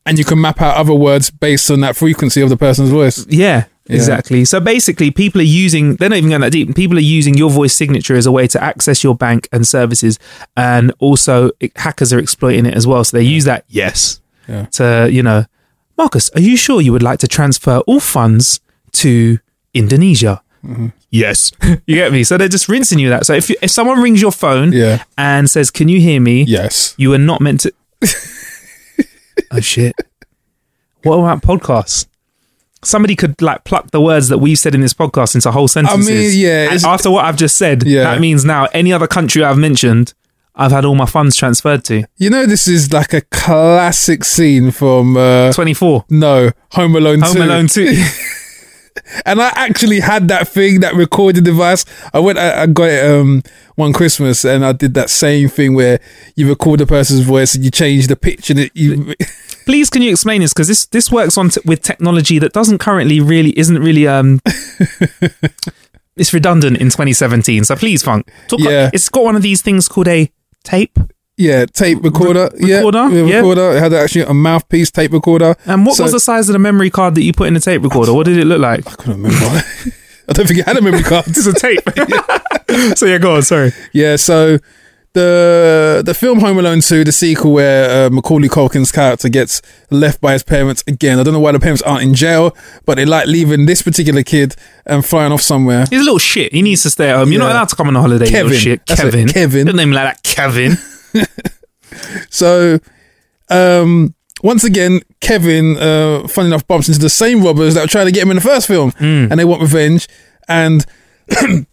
And 0.06 0.18
you 0.18 0.24
can 0.24 0.40
map 0.40 0.60
out 0.62 0.76
other 0.76 0.94
words 0.94 1.30
based 1.30 1.70
on 1.70 1.80
that 1.82 1.94
frequency 1.94 2.40
of 2.40 2.48
the 2.48 2.56
person's 2.56 2.88
voice. 2.88 3.26
Yeah, 3.28 3.64
exactly. 3.94 4.44
So 4.44 4.60
basically, 4.60 5.10
people 5.10 5.40
are 5.40 5.44
using, 5.44 5.96
they're 5.96 6.08
not 6.08 6.18
even 6.18 6.30
going 6.30 6.40
that 6.42 6.52
deep. 6.52 6.74
People 6.74 6.96
are 6.96 7.00
using 7.00 7.34
your 7.34 7.50
voice 7.50 7.74
signature 7.74 8.16
as 8.16 8.26
a 8.26 8.32
way 8.32 8.46
to 8.48 8.62
access 8.62 9.02
your 9.04 9.14
bank 9.14 9.48
and 9.52 9.66
services. 9.66 10.18
And 10.56 10.92
also, 10.98 11.50
it, 11.60 11.76
hackers 11.76 12.12
are 12.12 12.18
exploiting 12.18 12.66
it 12.66 12.74
as 12.74 12.86
well. 12.86 13.02
So 13.04 13.16
they 13.16 13.22
use 13.24 13.44
that, 13.44 13.64
yes, 13.68 14.20
Yeah. 14.48 14.66
to, 14.72 15.08
you 15.10 15.22
know, 15.22 15.44
Marcus, 15.98 16.30
are 16.34 16.40
you 16.40 16.56
sure 16.56 16.80
you 16.80 16.92
would 16.92 17.02
like 17.02 17.18
to 17.20 17.28
transfer 17.28 17.78
all 17.86 18.00
funds 18.00 18.60
to 18.92 19.38
Indonesia? 19.74 20.42
Mm-hmm. 20.64 20.88
Yes. 21.10 21.52
you 21.86 21.94
get 21.96 22.12
me? 22.12 22.24
So 22.24 22.36
they're 22.38 22.48
just 22.48 22.68
rinsing 22.68 22.98
you 22.98 23.08
that. 23.10 23.26
So 23.26 23.34
if, 23.34 23.50
you, 23.50 23.56
if 23.62 23.70
someone 23.70 24.00
rings 24.00 24.20
your 24.22 24.32
phone 24.32 24.72
Yeah. 24.72 25.02
and 25.18 25.50
says, 25.50 25.70
Can 25.70 25.88
you 25.88 26.00
hear 26.00 26.20
me? 26.20 26.42
Yes. 26.44 26.94
You 26.96 27.12
are 27.14 27.18
not 27.18 27.40
meant 27.40 27.60
to. 27.60 27.72
oh 29.52 29.60
shit! 29.60 29.94
What 31.02 31.16
about 31.18 31.42
podcasts? 31.42 32.06
Somebody 32.82 33.14
could 33.16 33.40
like 33.42 33.64
pluck 33.64 33.90
the 33.90 34.00
words 34.00 34.28
that 34.28 34.38
we've 34.38 34.58
said 34.58 34.74
in 34.74 34.80
this 34.80 34.94
podcast 34.94 35.34
into 35.34 35.50
whole 35.50 35.68
sentences. 35.68 36.36
yeah, 36.36 36.64
And 36.64 36.76
it's- 36.76 36.84
after 36.84 37.10
what 37.10 37.24
I've 37.26 37.36
just 37.36 37.56
said, 37.56 37.82
Yeah. 37.84 38.04
that 38.04 38.20
means 38.20 38.44
now 38.44 38.68
any 38.72 38.92
other 38.92 39.06
country 39.06 39.44
I've 39.44 39.58
mentioned, 39.58 40.14
I've 40.56 40.72
had 40.72 40.84
all 40.84 40.94
my 40.94 41.06
funds 41.06 41.36
transferred 41.36 41.84
to. 41.84 42.04
You 42.18 42.30
know, 42.30 42.46
this 42.46 42.66
is 42.66 42.92
like 42.92 43.12
a 43.12 43.20
classic 43.20 44.24
scene 44.24 44.70
from 44.70 45.16
uh, 45.16 45.52
Twenty 45.52 45.74
four. 45.74 46.04
no 46.10 46.50
Home 46.72 46.96
Alone. 46.96 47.20
Home 47.20 47.34
2. 47.36 47.42
Alone 47.42 47.66
two. 47.68 48.04
And 49.24 49.40
I 49.40 49.48
actually 49.54 50.00
had 50.00 50.28
that 50.28 50.48
thing, 50.48 50.80
that 50.80 50.94
recording 50.94 51.44
device. 51.44 51.84
I 52.12 52.18
went, 52.18 52.38
I, 52.38 52.62
I 52.62 52.66
got 52.66 52.88
it 52.88 53.08
um, 53.08 53.42
one 53.76 53.92
Christmas, 53.92 54.44
and 54.44 54.64
I 54.64 54.72
did 54.72 54.94
that 54.94 55.08
same 55.10 55.48
thing 55.48 55.74
where 55.74 56.00
you 56.36 56.48
record 56.48 56.80
the 56.80 56.86
person's 56.86 57.20
voice 57.20 57.54
and 57.54 57.64
you 57.64 57.70
change 57.70 58.08
the 58.08 58.16
pitch, 58.16 58.50
and 58.50 58.58
it. 58.60 58.72
You, 58.74 59.14
Please, 59.70 59.88
can 59.88 60.02
you 60.02 60.10
explain 60.10 60.40
this? 60.40 60.52
Because 60.52 60.66
this 60.66 60.86
this 60.86 61.12
works 61.12 61.38
on 61.38 61.50
t- 61.50 61.60
with 61.64 61.80
technology 61.80 62.40
that 62.40 62.52
doesn't 62.52 62.78
currently 62.78 63.20
really 63.20 63.56
isn't 63.56 63.78
really 63.78 64.08
um. 64.08 64.40
it's 66.16 66.34
redundant 66.34 66.78
in 66.78 66.88
2017. 66.88 67.62
So 67.62 67.76
please, 67.76 68.02
Funk, 68.02 68.28
talk. 68.48 68.58
Yeah. 68.58 68.90
it's 68.92 69.08
got 69.08 69.22
one 69.22 69.36
of 69.36 69.42
these 69.42 69.62
things 69.62 69.86
called 69.86 70.08
a 70.08 70.28
tape. 70.64 70.98
yeah, 71.36 71.66
tape 71.66 72.02
recorder. 72.02 72.50
Re- 72.54 72.74
recorder, 72.74 73.08
yeah, 73.10 73.24
yeah. 73.24 73.36
recorder. 73.36 73.76
It 73.76 73.78
had 73.80 73.92
actually 73.94 74.22
a 74.22 74.34
mouthpiece 74.34 74.90
tape 74.90 75.12
recorder. 75.12 75.54
And 75.66 75.86
what 75.86 75.94
So- 75.96 76.02
was 76.02 76.12
the 76.12 76.20
size 76.20 76.48
of 76.48 76.54
the 76.54 76.58
memory 76.58 76.90
card 76.90 77.14
that 77.14 77.22
you 77.22 77.32
put 77.32 77.46
in 77.46 77.54
the 77.54 77.60
tape 77.60 77.82
recorder? 77.84 78.12
What 78.12 78.26
did 78.26 78.38
it 78.38 78.46
look 78.46 78.60
like? 78.60 78.84
I 78.88 78.96
couldn't 78.96 79.22
remember. 79.22 79.46
I 80.28 80.32
don't 80.32 80.48
think 80.48 80.58
it 80.58 80.66
had 80.66 80.78
a 80.78 80.82
memory 80.82 81.04
card. 81.04 81.26
It's 81.28 81.46
a 81.46 81.52
tape. 81.52 81.80
so 82.98 83.06
yeah, 83.06 83.18
go 83.18 83.36
on. 83.36 83.42
Sorry. 83.42 83.70
Yeah, 83.92 84.16
so 84.16 84.58
the 85.12 86.02
the 86.04 86.14
film 86.14 86.40
Home 86.40 86.58
Alone 86.58 86.80
2, 86.80 87.04
the 87.04 87.12
sequel 87.12 87.52
where 87.52 88.06
uh, 88.06 88.10
Macaulay 88.10 88.48
Culkin's 88.48 88.92
character 88.92 89.28
gets 89.28 89.60
left 89.90 90.20
by 90.20 90.32
his 90.34 90.42
parents 90.42 90.84
again. 90.86 91.18
I 91.18 91.22
don't 91.22 91.34
know 91.34 91.40
why 91.40 91.52
the 91.52 91.60
parents 91.60 91.82
aren't 91.82 92.02
in 92.02 92.14
jail, 92.14 92.56
but 92.86 92.94
they 92.96 93.04
like 93.04 93.26
leaving 93.26 93.66
this 93.66 93.82
particular 93.82 94.22
kid 94.22 94.54
and 94.86 95.04
flying 95.04 95.32
off 95.32 95.42
somewhere. 95.42 95.86
He's 95.90 96.00
a 96.00 96.04
little 96.04 96.18
shit. 96.18 96.52
He 96.52 96.62
needs 96.62 96.82
to 96.82 96.90
stay 96.90 97.10
at 97.10 97.16
home. 97.16 97.32
You're 97.32 97.40
not 97.40 97.50
allowed 97.52 97.68
to 97.70 97.76
come 97.76 97.88
on 97.88 97.96
a 97.96 98.00
holiday. 98.00 98.28
Kevin. 98.28 98.52
shit. 98.58 98.86
That's 98.86 99.00
it, 99.00 99.04
Kevin. 99.04 99.28
Kevin. 99.28 99.66
Don't 99.66 99.76
name 99.76 99.88
him 99.88 99.94
like 99.94 100.14
that. 100.16 100.22
Kevin. 100.22 100.76
So, 102.30 102.78
um, 103.50 104.14
once 104.42 104.64
again, 104.64 105.00
Kevin, 105.20 105.76
uh, 105.76 106.26
funny 106.28 106.46
enough, 106.46 106.66
bumps 106.66 106.88
into 106.88 107.00
the 107.00 107.10
same 107.10 107.42
robbers 107.42 107.74
that 107.74 107.82
were 107.82 107.88
trying 107.88 108.06
to 108.06 108.12
get 108.12 108.22
him 108.22 108.30
in 108.30 108.36
the 108.36 108.40
first 108.42 108.66
film, 108.66 108.92
and 108.98 109.32
they 109.38 109.44
want 109.44 109.60
revenge. 109.60 110.08
And 110.48 110.86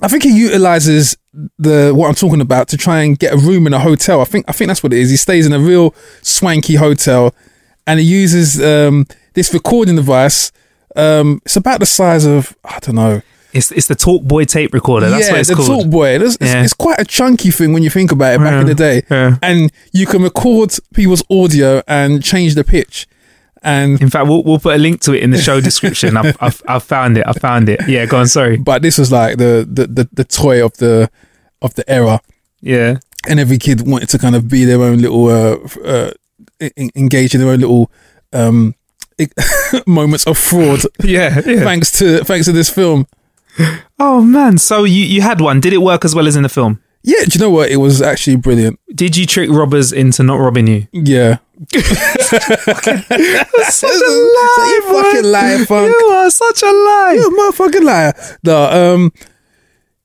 I 0.00 0.08
think 0.08 0.22
he 0.22 0.30
utilizes 0.38 1.16
the 1.58 1.92
what 1.94 2.08
I'm 2.08 2.14
talking 2.14 2.40
about 2.40 2.68
to 2.68 2.76
try 2.76 3.02
and 3.02 3.18
get 3.18 3.34
a 3.34 3.36
room 3.36 3.66
in 3.66 3.74
a 3.74 3.78
hotel. 3.80 4.20
I 4.20 4.24
think 4.24 4.44
I 4.48 4.52
think 4.52 4.68
that's 4.68 4.82
what 4.82 4.92
it 4.92 4.98
is. 4.98 5.10
He 5.10 5.16
stays 5.16 5.46
in 5.46 5.52
a 5.52 5.58
real 5.58 5.94
swanky 6.22 6.76
hotel, 6.76 7.34
and 7.86 7.98
he 7.98 8.06
uses 8.06 8.62
um, 8.62 9.06
this 9.34 9.52
recording 9.52 9.96
device. 9.96 10.52
Um, 10.96 11.40
it's 11.44 11.56
about 11.56 11.80
the 11.80 11.86
size 11.86 12.24
of 12.24 12.56
I 12.64 12.78
don't 12.80 12.94
know. 12.94 13.22
It's 13.52 13.72
it's 13.72 13.86
the 13.88 13.96
Talkboy 13.96 14.46
tape 14.46 14.72
recorder. 14.74 15.08
That's 15.10 15.26
yeah, 15.26 15.32
what 15.32 15.40
it's 15.40 15.48
the 15.48 15.54
called. 15.56 15.82
Talk 15.82 15.90
Boy. 15.90 16.10
It's, 16.10 16.34
it's- 16.36 16.52
Yeah. 16.54 16.62
it's 16.62 16.74
quite 16.74 17.00
a 17.00 17.04
chunky 17.04 17.50
thing 17.50 17.72
when 17.72 17.82
you 17.82 17.90
think 17.90 18.12
about 18.12 18.34
it 18.34 18.38
back 18.38 18.60
in 18.60 18.66
the 18.66 18.74
day, 18.74 19.02
yeah. 19.10 19.36
and 19.42 19.72
you 19.92 20.06
can 20.06 20.22
record 20.22 20.72
people's 20.94 21.22
audio 21.30 21.82
and 21.88 22.22
change 22.22 22.54
the 22.54 22.62
pitch. 22.64 23.06
And 23.62 24.00
In 24.00 24.08
fact, 24.10 24.26
we'll 24.28 24.42
we'll 24.44 24.58
put 24.60 24.74
a 24.74 24.78
link 24.78 25.00
to 25.02 25.12
it 25.14 25.22
in 25.22 25.30
the 25.30 25.38
show 25.38 25.60
description. 25.60 26.16
I've, 26.16 26.36
I've 26.40 26.62
I've 26.68 26.82
found 26.84 27.18
it. 27.18 27.24
I 27.26 27.32
found 27.32 27.68
it. 27.68 27.80
Yeah, 27.88 28.06
go 28.06 28.18
on. 28.18 28.26
Sorry. 28.28 28.56
but 28.56 28.82
this 28.82 28.98
was 28.98 29.10
like 29.10 29.38
the 29.38 29.66
the, 29.70 29.86
the, 29.86 30.08
the 30.12 30.24
toy 30.24 30.64
of 30.64 30.72
the 30.78 31.10
of 31.62 31.74
the 31.74 31.88
era. 31.90 32.20
Yeah. 32.60 32.98
and 33.28 33.38
every 33.40 33.58
kid 33.58 33.86
wanted 33.86 34.08
to 34.10 34.18
kind 34.18 34.34
of 34.36 34.48
be 34.48 34.64
their 34.64 34.80
own 34.82 34.98
little 34.98 35.26
uh, 35.28 35.56
uh 35.84 36.10
engage 36.96 37.34
in 37.34 37.40
their 37.40 37.50
own 37.50 37.60
little 37.60 37.90
um 38.32 38.74
moments 39.86 40.26
of 40.26 40.36
fraud 40.38 40.80
Yeah. 41.02 41.40
Yeah. 41.46 41.60
thanks 41.64 41.90
to 41.98 42.24
thanks 42.24 42.46
to 42.46 42.52
this 42.52 42.70
film 42.70 43.06
Oh 43.98 44.22
man. 44.22 44.58
So 44.58 44.84
you 44.84 45.04
you 45.04 45.20
had 45.22 45.40
one. 45.40 45.58
Did 45.60 45.72
it 45.72 45.78
work 45.82 46.04
as 46.04 46.14
well 46.14 46.26
as 46.28 46.36
in 46.36 46.42
the 46.44 46.48
film? 46.48 46.80
yeah 47.04 47.24
do 47.24 47.38
you 47.38 47.40
know 47.40 47.50
what 47.50 47.70
it 47.70 47.76
was 47.76 48.02
actually 48.02 48.36
brilliant 48.36 48.78
Did 48.92 49.16
you 49.16 49.24
trick 49.24 49.48
robbers 49.50 49.92
into 49.92 50.22
not 50.24 50.36
robbing 50.40 50.66
you? 50.66 50.86
yeah 50.92 51.38
Such 53.68 53.90
you 53.90 54.82
fucking 54.86 55.24
liar 55.24 55.64
funk 55.66 55.88
You 55.98 56.06
are 56.06 56.30
such 56.30 56.62
a 56.62 56.66
lie. 56.66 57.14
You're 57.16 57.28
a 57.34 57.36
motherfucking 57.52 57.84
liar 57.84 58.12
no 58.44 58.94
um 58.94 59.12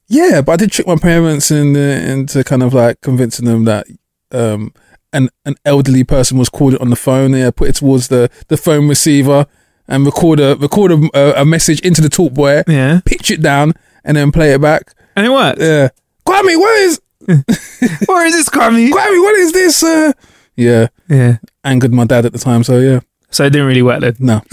yeah 0.07 0.41
but 0.41 0.53
i 0.53 0.55
did 0.57 0.71
trick 0.71 0.87
my 0.87 0.95
parents 0.95 1.51
in, 1.51 1.75
uh, 1.75 1.79
into 1.79 2.43
kind 2.43 2.63
of 2.63 2.73
like 2.73 3.01
convincing 3.01 3.45
them 3.45 3.65
that 3.65 3.85
um 4.31 4.73
an, 5.13 5.29
an 5.45 5.55
elderly 5.65 6.03
person 6.03 6.37
was 6.37 6.49
called 6.49 6.75
on 6.77 6.89
the 6.89 6.95
phone 6.95 7.33
yeah 7.33 7.51
put 7.51 7.69
it 7.69 7.75
towards 7.75 8.07
the 8.07 8.29
the 8.47 8.57
phone 8.57 8.87
receiver 8.87 9.45
and 9.87 10.05
record 10.05 10.39
a 10.39 10.55
record 10.55 10.91
a, 11.13 11.41
a 11.41 11.45
message 11.45 11.79
into 11.81 12.01
the 12.01 12.09
Talkboy 12.09 12.63
Yeah. 12.67 13.01
pitch 13.05 13.29
it 13.31 13.41
down 13.41 13.73
and 14.03 14.17
then 14.17 14.31
play 14.31 14.53
it 14.53 14.61
back. 14.61 14.93
And 15.15 15.25
it 15.25 15.29
worked. 15.29 15.61
Yeah. 15.61 15.89
Kwame, 16.27 16.57
what 16.57 16.77
is 16.79 16.99
Where 18.07 18.25
is 18.25 18.33
this, 18.33 18.49
Kwame? 18.49 18.89
Kwame, 18.89 19.21
what 19.23 19.35
is 19.35 19.51
this? 19.53 19.83
Uh 19.83 20.11
Yeah. 20.55 20.87
Yeah. 21.09 21.37
Angered 21.63 21.93
my 21.93 22.05
dad 22.05 22.25
at 22.25 22.33
the 22.33 22.39
time, 22.39 22.63
so 22.63 22.79
yeah. 22.79 22.99
So 23.29 23.45
it 23.45 23.49
didn't 23.51 23.67
really 23.67 23.81
work 23.81 24.01
then. 24.01 24.15
No. 24.19 24.41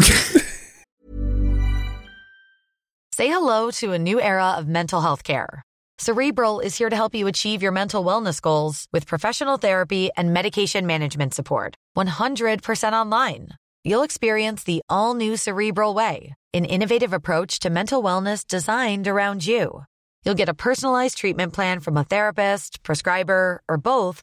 Say 3.13 3.29
hello 3.29 3.71
to 3.73 3.93
a 3.93 3.99
new 3.99 4.21
era 4.21 4.53
of 4.57 4.67
mental 4.67 5.03
health 5.03 5.23
care. 5.25 5.63
Cerebral 5.99 6.61
is 6.61 6.79
here 6.79 6.89
to 6.89 6.97
help 6.97 7.15
you 7.15 7.27
achieve 7.27 7.61
your 7.61 7.73
mental 7.73 8.03
wellness 8.03 8.41
goals 8.41 8.87
with 8.91 9.07
professional 9.07 9.59
therapy 9.59 10.09
and 10.17 10.33
medication 10.33 10.87
management 10.87 11.35
support. 11.35 11.75
100% 11.99 12.93
online. 12.95 13.49
You'll 13.85 14.03
experience 14.03 14.63
the 14.63 14.81
all 14.89 15.13
new 15.13 15.37
Cerebral 15.37 15.93
Way, 15.93 16.33
an 16.55 16.65
innovative 16.65 17.13
approach 17.13 17.59
to 17.61 17.69
mental 17.69 18.03
wellness 18.03 18.47
designed 18.47 19.07
around 19.07 19.47
you. 19.47 19.85
You'll 20.25 20.35
get 20.35 20.49
a 20.49 20.55
personalized 20.55 21.19
treatment 21.19 21.53
plan 21.53 21.81
from 21.81 21.99
a 21.99 22.05
therapist, 22.05 22.83
prescriber, 22.83 23.63
or 23.69 23.77
both 23.77 24.23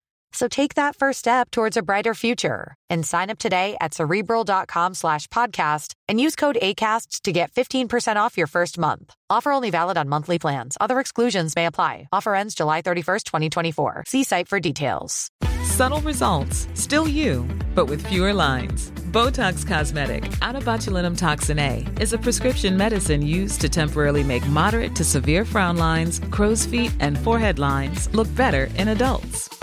So 0.33 0.47
take 0.47 0.75
that 0.75 0.95
first 0.95 1.19
step 1.19 1.51
towards 1.51 1.77
a 1.77 1.81
brighter 1.81 2.13
future 2.13 2.75
and 2.89 3.05
sign 3.05 3.29
up 3.29 3.37
today 3.37 3.75
at 3.81 3.93
cerebral.com 3.93 4.93
slash 4.93 5.27
podcast 5.27 5.93
and 6.07 6.19
use 6.19 6.35
code 6.35 6.57
ACAST 6.61 7.21
to 7.23 7.31
get 7.31 7.51
15% 7.51 8.15
off 8.15 8.37
your 8.37 8.47
first 8.47 8.77
month. 8.77 9.13
Offer 9.29 9.51
only 9.51 9.69
valid 9.69 9.97
on 9.97 10.09
monthly 10.09 10.39
plans. 10.39 10.77
Other 10.79 10.99
exclusions 10.99 11.55
may 11.55 11.65
apply. 11.65 12.07
Offer 12.11 12.35
ends 12.35 12.55
July 12.55 12.81
31st, 12.81 13.23
2024. 13.23 14.03
See 14.07 14.23
site 14.23 14.47
for 14.47 14.59
details. 14.59 15.29
Subtle 15.63 16.01
results, 16.01 16.67
still 16.73 17.07
you, 17.07 17.47
but 17.75 17.85
with 17.85 18.05
fewer 18.05 18.33
lines. 18.33 18.91
Botox 19.11 19.65
Cosmetic, 19.65 20.23
onabotulinumtoxinA, 20.41 21.99
is 21.99 22.13
a 22.13 22.17
prescription 22.17 22.77
medicine 22.77 23.21
used 23.21 23.61
to 23.61 23.69
temporarily 23.69 24.23
make 24.23 24.45
moderate 24.47 24.95
to 24.95 25.03
severe 25.03 25.45
frown 25.45 25.77
lines, 25.77 26.19
crow's 26.31 26.65
feet, 26.65 26.93
and 26.99 27.17
forehead 27.17 27.59
lines 27.59 28.13
look 28.13 28.33
better 28.35 28.65
in 28.77 28.89
adults. 28.89 29.49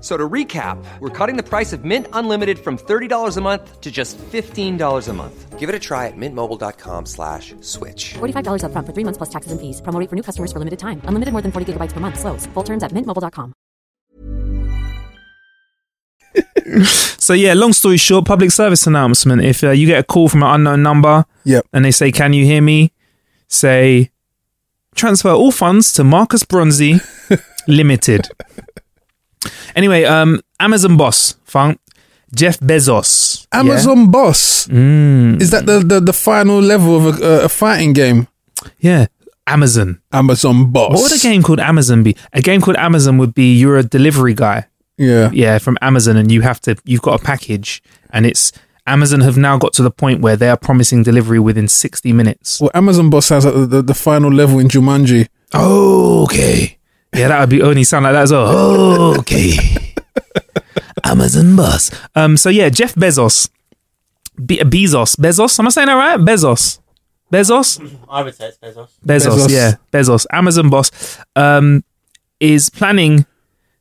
F- 0.00 0.04
So 0.04 0.16
to 0.16 0.28
recap, 0.28 0.82
we're 1.00 1.10
cutting 1.10 1.36
the 1.36 1.42
price 1.42 1.74
of 1.74 1.84
Mint 1.84 2.06
Unlimited 2.14 2.58
from 2.58 2.78
$30 2.78 3.36
a 3.36 3.40
month 3.42 3.80
to 3.82 3.90
just 3.90 4.16
$15 4.32 5.08
a 5.08 5.12
month. 5.12 5.58
Give 5.58 5.68
it 5.68 5.74
a 5.74 5.78
try 5.78 6.06
at 6.06 6.14
mintmobile.com 6.16 7.04
slash 7.06 7.54
switch. 7.60 8.14
$45 8.14 8.62
upfront 8.64 8.86
for 8.86 8.94
three 8.94 9.04
months 9.04 9.18
plus 9.18 9.28
taxes 9.28 9.52
and 9.52 9.60
fees. 9.60 9.82
Promo 9.82 10.08
for 10.08 10.16
new 10.16 10.22
customers 10.22 10.52
for 10.52 10.58
limited 10.58 10.78
time. 10.78 11.02
Unlimited 11.04 11.32
more 11.32 11.42
than 11.42 11.52
40 11.52 11.74
gigabytes 11.74 11.92
per 11.92 12.00
month. 12.00 12.18
Slows. 12.18 12.46
Full 12.54 12.64
terms 12.64 12.82
at 12.82 12.92
mintmobile.com. 12.92 13.52
So 17.18 17.34
yeah, 17.34 17.54
long 17.54 17.72
story 17.72 17.96
short, 17.98 18.24
public 18.24 18.50
service 18.50 18.86
announcement. 18.86 19.42
If 19.42 19.62
uh, 19.62 19.70
you 19.70 19.86
get 19.86 19.98
a 20.00 20.04
call 20.04 20.28
from 20.28 20.42
an 20.42 20.50
unknown 20.54 20.82
number 20.82 21.24
Yep. 21.44 21.66
and 21.72 21.84
they 21.84 21.90
say, 21.90 22.10
"Can 22.12 22.32
you 22.32 22.44
hear 22.44 22.62
me?" 22.62 22.92
Say, 23.48 24.10
"Transfer 24.94 25.30
all 25.30 25.50
funds 25.52 25.92
to 25.94 26.04
Marcus 26.04 26.44
Bronzy 26.44 27.00
Limited." 27.68 28.28
Anyway, 29.74 30.04
um, 30.04 30.40
Amazon 30.58 30.96
boss, 30.96 31.34
funk, 31.44 31.78
Jeff 32.34 32.58
Bezos. 32.60 33.46
yeah? 33.52 33.60
Amazon 33.60 34.10
boss. 34.10 34.66
Mm, 34.68 35.40
Is 35.40 35.50
that 35.50 35.66
the, 35.66 35.80
the, 35.80 36.00
the 36.00 36.12
final 36.12 36.60
level 36.60 36.96
of 37.08 37.20
a, 37.20 37.44
a 37.44 37.48
fighting 37.48 37.92
game? 37.92 38.28
yeah, 38.78 39.06
Amazon. 39.46 40.00
Amazon 40.12 40.70
boss. 40.70 40.92
What 40.92 41.02
would 41.10 41.18
a 41.18 41.22
game 41.22 41.42
called 41.42 41.60
Amazon 41.60 42.02
be? 42.02 42.16
A 42.32 42.40
game 42.42 42.60
called 42.60 42.76
Amazon 42.76 43.18
would 43.18 43.34
be 43.34 43.54
you're 43.56 43.78
a 43.78 43.82
delivery 43.82 44.34
guy. 44.34 44.66
Yeah. 44.98 45.30
yeah, 45.32 45.56
from 45.58 45.78
Amazon, 45.80 46.18
and 46.18 46.30
you 46.30 46.42
have 46.42 46.60
to, 46.60 46.76
you've 46.84 47.00
got 47.00 47.18
a 47.18 47.24
package, 47.24 47.82
and 48.10 48.26
it's 48.26 48.52
Amazon 48.86 49.20
have 49.20 49.38
now 49.38 49.56
got 49.56 49.72
to 49.74 49.82
the 49.82 49.90
point 49.90 50.20
where 50.20 50.36
they 50.36 50.50
are 50.50 50.58
promising 50.58 51.02
delivery 51.02 51.38
within 51.38 51.68
60 51.68 52.12
minutes. 52.12 52.60
Well, 52.60 52.70
Amazon 52.74 53.08
boss 53.08 53.26
sounds 53.26 53.46
like 53.46 53.54
the, 53.54 53.66
the, 53.66 53.82
the 53.82 53.94
final 53.94 54.30
level 54.30 54.58
in 54.58 54.68
Jumanji. 54.68 55.28
Oh, 55.54 56.24
okay. 56.24 56.76
Yeah, 57.14 57.28
that 57.28 57.40
would 57.40 57.48
be 57.50 57.62
only 57.62 57.84
sound 57.84 58.04
like 58.04 58.12
that 58.14 58.22
as 58.22 58.32
well. 58.32 58.46
Oh, 58.48 59.18
okay. 59.20 59.56
Amazon 61.04 61.56
boss. 61.56 61.90
Um, 62.14 62.36
so 62.36 62.48
yeah, 62.50 62.68
Jeff 62.68 62.94
Bezos, 62.94 63.48
Be- 64.44 64.58
Bezos, 64.58 65.16
Bezos. 65.16 65.58
Am 65.58 65.66
I 65.66 65.70
saying 65.70 65.86
that 65.86 65.94
right? 65.94 66.18
Bezos, 66.20 66.78
Bezos. 67.32 67.98
I 68.08 68.22
would 68.22 68.34
say 68.34 68.48
it's 68.48 68.58
Bezos. 68.58 68.88
Bezos, 69.04 69.46
Bezos. 69.46 69.50
yeah, 69.50 69.74
Bezos, 69.92 70.26
Amazon 70.30 70.70
boss, 70.70 70.90
um, 71.36 71.82
is 72.38 72.70
planning 72.70 73.26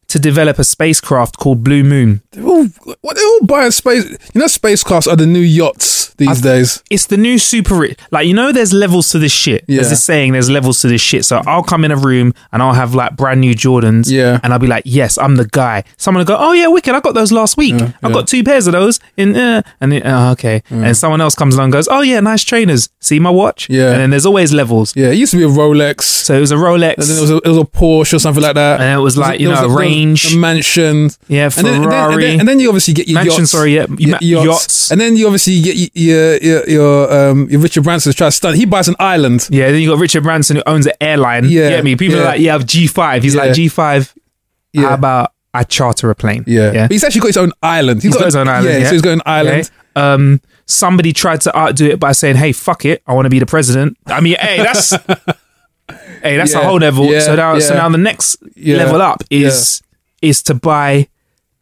to 0.09 0.19
develop 0.19 0.59
a 0.59 0.63
spacecraft 0.63 1.37
called 1.37 1.63
Blue 1.63 1.83
Moon. 1.83 2.21
They're 2.31 2.43
all, 2.43 2.65
what 3.01 3.15
they're 3.15 3.25
all 3.25 3.45
buying 3.45 3.71
space. 3.71 4.05
You 4.33 4.41
know, 4.41 4.45
spacecrafts 4.45 5.07
are 5.07 5.15
the 5.15 5.25
new 5.25 5.39
yachts 5.39 6.13
these 6.15 6.41
days. 6.41 6.83
It's 6.89 7.05
the 7.05 7.17
new 7.17 7.39
super 7.39 7.75
rich. 7.75 7.97
Like 8.11 8.27
you 8.27 8.33
know, 8.33 8.51
there's 8.51 8.73
levels 8.73 9.09
to 9.11 9.19
this 9.19 9.31
shit. 9.31 9.63
Yeah. 9.67 9.77
There's 9.77 9.91
this 9.91 10.03
saying, 10.03 10.33
there's 10.33 10.49
levels 10.49 10.81
to 10.81 10.87
this 10.87 11.01
shit. 11.01 11.25
So 11.25 11.41
I'll 11.47 11.63
come 11.63 11.85
in 11.85 11.91
a 11.91 11.95
room 11.95 12.33
and 12.51 12.61
I'll 12.61 12.73
have 12.73 12.93
like 12.93 13.15
brand 13.15 13.41
new 13.41 13.53
Jordans. 13.53 14.11
Yeah. 14.11 14.39
And 14.43 14.53
I'll 14.53 14.59
be 14.59 14.67
like, 14.67 14.83
yes, 14.85 15.17
I'm 15.17 15.35
the 15.35 15.45
guy. 15.45 15.83
Someone 15.97 16.21
will 16.21 16.27
go, 16.27 16.37
oh 16.37 16.53
yeah, 16.53 16.67
wicked. 16.67 16.93
I 16.93 16.99
got 16.99 17.13
those 17.13 17.31
last 17.31 17.57
week. 17.57 17.75
I've 17.75 17.93
yeah. 18.03 18.09
got 18.09 18.27
two 18.27 18.43
pairs 18.43 18.67
of 18.67 18.73
those 18.73 18.99
in. 19.15 19.35
Uh, 19.35 19.61
and 19.79 19.91
then, 19.91 20.01
oh, 20.05 20.31
okay. 20.31 20.63
And 20.69 20.95
someone 20.97 21.21
else 21.21 21.35
comes 21.35 21.55
along 21.55 21.65
and 21.65 21.73
goes, 21.73 21.87
oh 21.89 22.01
yeah, 22.01 22.19
nice 22.19 22.43
trainers. 22.43 22.89
See 22.99 23.19
my 23.19 23.29
watch. 23.29 23.69
Yeah. 23.69 23.91
And 23.91 24.01
then 24.01 24.09
there's 24.09 24.25
always 24.25 24.53
levels. 24.53 24.95
Yeah, 24.95 25.09
it 25.09 25.15
used 25.15 25.31
to 25.31 25.37
be 25.37 25.43
a 25.43 25.47
Rolex. 25.47 26.01
So 26.01 26.35
it 26.35 26.39
was 26.39 26.51
a 26.51 26.55
Rolex. 26.55 26.95
and 26.95 27.03
then 27.03 27.17
it 27.17 27.21
was 27.21 27.31
a, 27.31 27.37
it 27.37 27.47
was 27.47 27.57
a 27.57 27.61
Porsche 27.61 28.15
or 28.15 28.19
something 28.19 28.43
like 28.43 28.55
that. 28.55 28.81
And 28.81 28.99
it 28.99 29.03
was 29.03 29.17
like, 29.17 29.39
you 29.39 29.47
There 29.47 29.51
was 29.51 29.61
know, 29.61 29.67
there 29.67 29.75
was 29.75 29.85
range. 30.05 30.35
mansion. 30.35 31.09
Yeah, 31.27 31.45
And 31.45 31.51
then, 31.53 31.65
and, 31.65 31.67
then, 31.67 31.73
and, 31.75 31.83
Ferrari. 31.83 32.23
then, 32.25 32.39
and 32.39 32.47
then 32.49 32.59
you 32.59 32.67
obviously 32.69 32.93
get 32.93 33.07
your 33.07 33.15
Mansion, 33.15 33.39
yachts. 33.41 33.51
sorry, 33.51 33.75
yeah, 33.75 33.85
ma- 33.89 34.17
yachts. 34.21 34.91
And 34.91 34.99
then 34.99 35.15
you 35.15 35.25
obviously 35.27 35.61
get 35.61 35.75
your 35.95 36.37
your 36.37 36.69
your, 36.69 37.13
um, 37.31 37.49
your 37.49 37.59
Richard 37.61 37.83
Branson's 37.83 38.15
trying 38.15 38.29
to 38.31 38.35
stunt. 38.35 38.57
He 38.57 38.65
buys 38.65 38.87
an 38.87 38.95
island. 38.99 39.47
Yeah, 39.51 39.71
then 39.71 39.81
you 39.81 39.89
got 39.89 39.99
Richard 39.99 40.23
Branson 40.23 40.57
who 40.57 40.63
owns 40.65 40.85
an 40.85 40.93
airline. 41.01 41.45
Yeah, 41.49 41.69
get 41.69 41.83
me? 41.83 41.95
People 41.95 42.17
yeah. 42.17 42.21
are 42.23 42.25
like, 42.25 42.39
yeah, 42.41 42.51
have 42.53 42.65
G5. 42.65 43.21
He's 43.23 43.35
Yeah. 43.35 43.41
like, 43.41 43.51
G5, 43.51 44.13
Yeah. 44.73 44.81
how 44.89 44.93
about 44.95 45.31
I 45.53 45.63
charter 45.63 46.09
a 46.09 46.15
plane? 46.15 46.43
Yeah. 46.47 46.71
Yeah. 46.71 46.83
But 46.83 46.91
he's 46.91 47.03
actually 47.03 47.21
got 47.21 47.27
his 47.27 47.37
own 47.37 47.51
island. 47.63 48.03
He's 48.03 48.15
got 48.15 48.25
his 48.25 48.35
own 48.35 48.47
island. 48.47 48.65
Yeah, 48.69 48.77
Yeah, 48.79 48.85
so 48.87 48.91
he's 48.93 49.01
got 49.01 49.13
an 49.13 49.21
island. 49.25 49.59
Okay. 49.61 49.69
Um, 49.95 50.41
somebody 50.67 51.11
tried 51.13 51.41
to 51.41 51.57
outdo 51.57 51.87
it 51.87 51.99
by 51.99 52.11
saying, 52.11 52.35
"Hey, 52.35 52.51
fuck 52.51 52.85
it, 52.85 53.01
I 53.07 53.13
want 53.13 53.25
to 53.25 53.29
be 53.31 53.39
the 53.39 53.47
president." 53.47 53.97
I 54.05 54.21
mean, 54.21 54.35
hey, 54.39 54.57
that's 54.57 54.91
hey, 56.21 56.37
that's 56.37 56.53
a 56.53 56.63
whole 56.63 56.77
level. 56.77 57.05
yeah, 57.11 57.19
so 57.21 57.35
now, 57.35 57.57
so 57.59 57.73
now 57.73 57.89
the 57.89 57.97
next 57.97 58.37
Yeah, 58.55 58.77
level 58.77 59.01
up 59.01 59.23
is 59.31 59.81
is 60.21 60.41
to 60.43 60.53
buy 60.53 61.07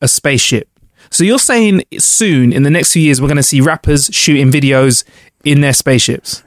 a 0.01 0.07
spaceship. 0.07 0.69
So 1.09 1.23
you're 1.23 1.39
saying 1.39 1.83
soon, 1.99 2.51
in 2.51 2.63
the 2.63 2.69
next 2.69 2.91
few 2.93 3.01
years, 3.01 3.21
we're 3.21 3.27
going 3.27 3.37
to 3.37 3.43
see 3.43 3.61
rappers 3.61 4.09
shooting 4.11 4.51
videos 4.51 5.03
in 5.45 5.61
their 5.61 5.73
spaceships. 5.73 6.43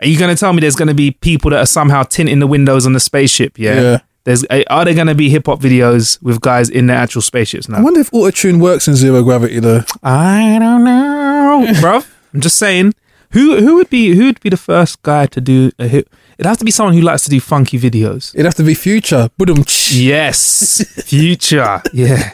Are 0.00 0.06
you 0.06 0.18
going 0.18 0.34
to 0.34 0.38
tell 0.38 0.52
me 0.52 0.60
there's 0.60 0.76
going 0.76 0.88
to 0.88 0.94
be 0.94 1.12
people 1.12 1.50
that 1.50 1.60
are 1.60 1.66
somehow 1.66 2.02
tinting 2.02 2.40
the 2.40 2.46
windows 2.46 2.84
on 2.84 2.92
the 2.92 3.00
spaceship? 3.00 3.58
Yeah. 3.58 3.80
Yeah. 3.80 3.98
There's 4.24 4.44
eh, 4.50 4.64
are 4.68 4.84
there 4.84 4.94
going 4.94 5.06
to 5.06 5.14
be 5.14 5.28
hip 5.28 5.46
hop 5.46 5.60
videos 5.60 6.20
with 6.22 6.40
guys 6.40 6.70
in 6.70 6.86
their 6.86 6.96
actual 6.96 7.22
spaceships 7.22 7.68
now? 7.68 7.78
I 7.78 7.82
wonder 7.82 8.00
if 8.00 8.12
auto 8.12 8.30
tune 8.30 8.58
works 8.58 8.88
in 8.88 8.96
zero 8.96 9.22
gravity 9.22 9.60
though. 9.60 9.82
I 10.02 10.58
don't 10.58 10.82
know, 10.84 11.72
bro. 11.80 12.00
I'm 12.32 12.40
just 12.40 12.56
saying. 12.56 12.94
Who 13.34 13.56
who 13.56 13.74
would 13.76 13.90
be 13.90 14.14
who 14.14 14.26
would 14.26 14.40
be 14.40 14.48
the 14.48 14.56
first 14.56 15.02
guy 15.02 15.26
to 15.26 15.40
do 15.40 15.72
a 15.78 15.88
hit? 15.88 16.08
It 16.38 16.46
has 16.46 16.56
to 16.58 16.64
be 16.64 16.70
someone 16.70 16.94
who 16.94 17.00
likes 17.00 17.24
to 17.24 17.30
do 17.30 17.40
funky 17.40 17.78
videos. 17.78 18.32
It'd 18.34 18.44
have 18.44 18.54
to 18.54 18.62
be 18.62 18.74
Future. 18.74 19.28
Boom. 19.36 19.64
Yes, 19.90 20.84
future. 21.04 21.82
Yeah. 21.92 22.30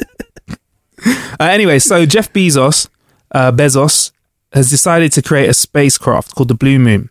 Uh, 1.07 1.45
anyway, 1.45 1.78
so 1.78 2.04
Jeff 2.04 2.30
Bezos, 2.33 2.88
uh, 3.33 3.50
Bezos, 3.50 4.12
has 4.52 4.69
decided 4.69 5.12
to 5.12 5.23
create 5.23 5.49
a 5.49 5.54
spacecraft 5.54 6.35
called 6.35 6.49
the 6.49 6.54
Blue 6.54 6.78
Moon. 6.78 7.09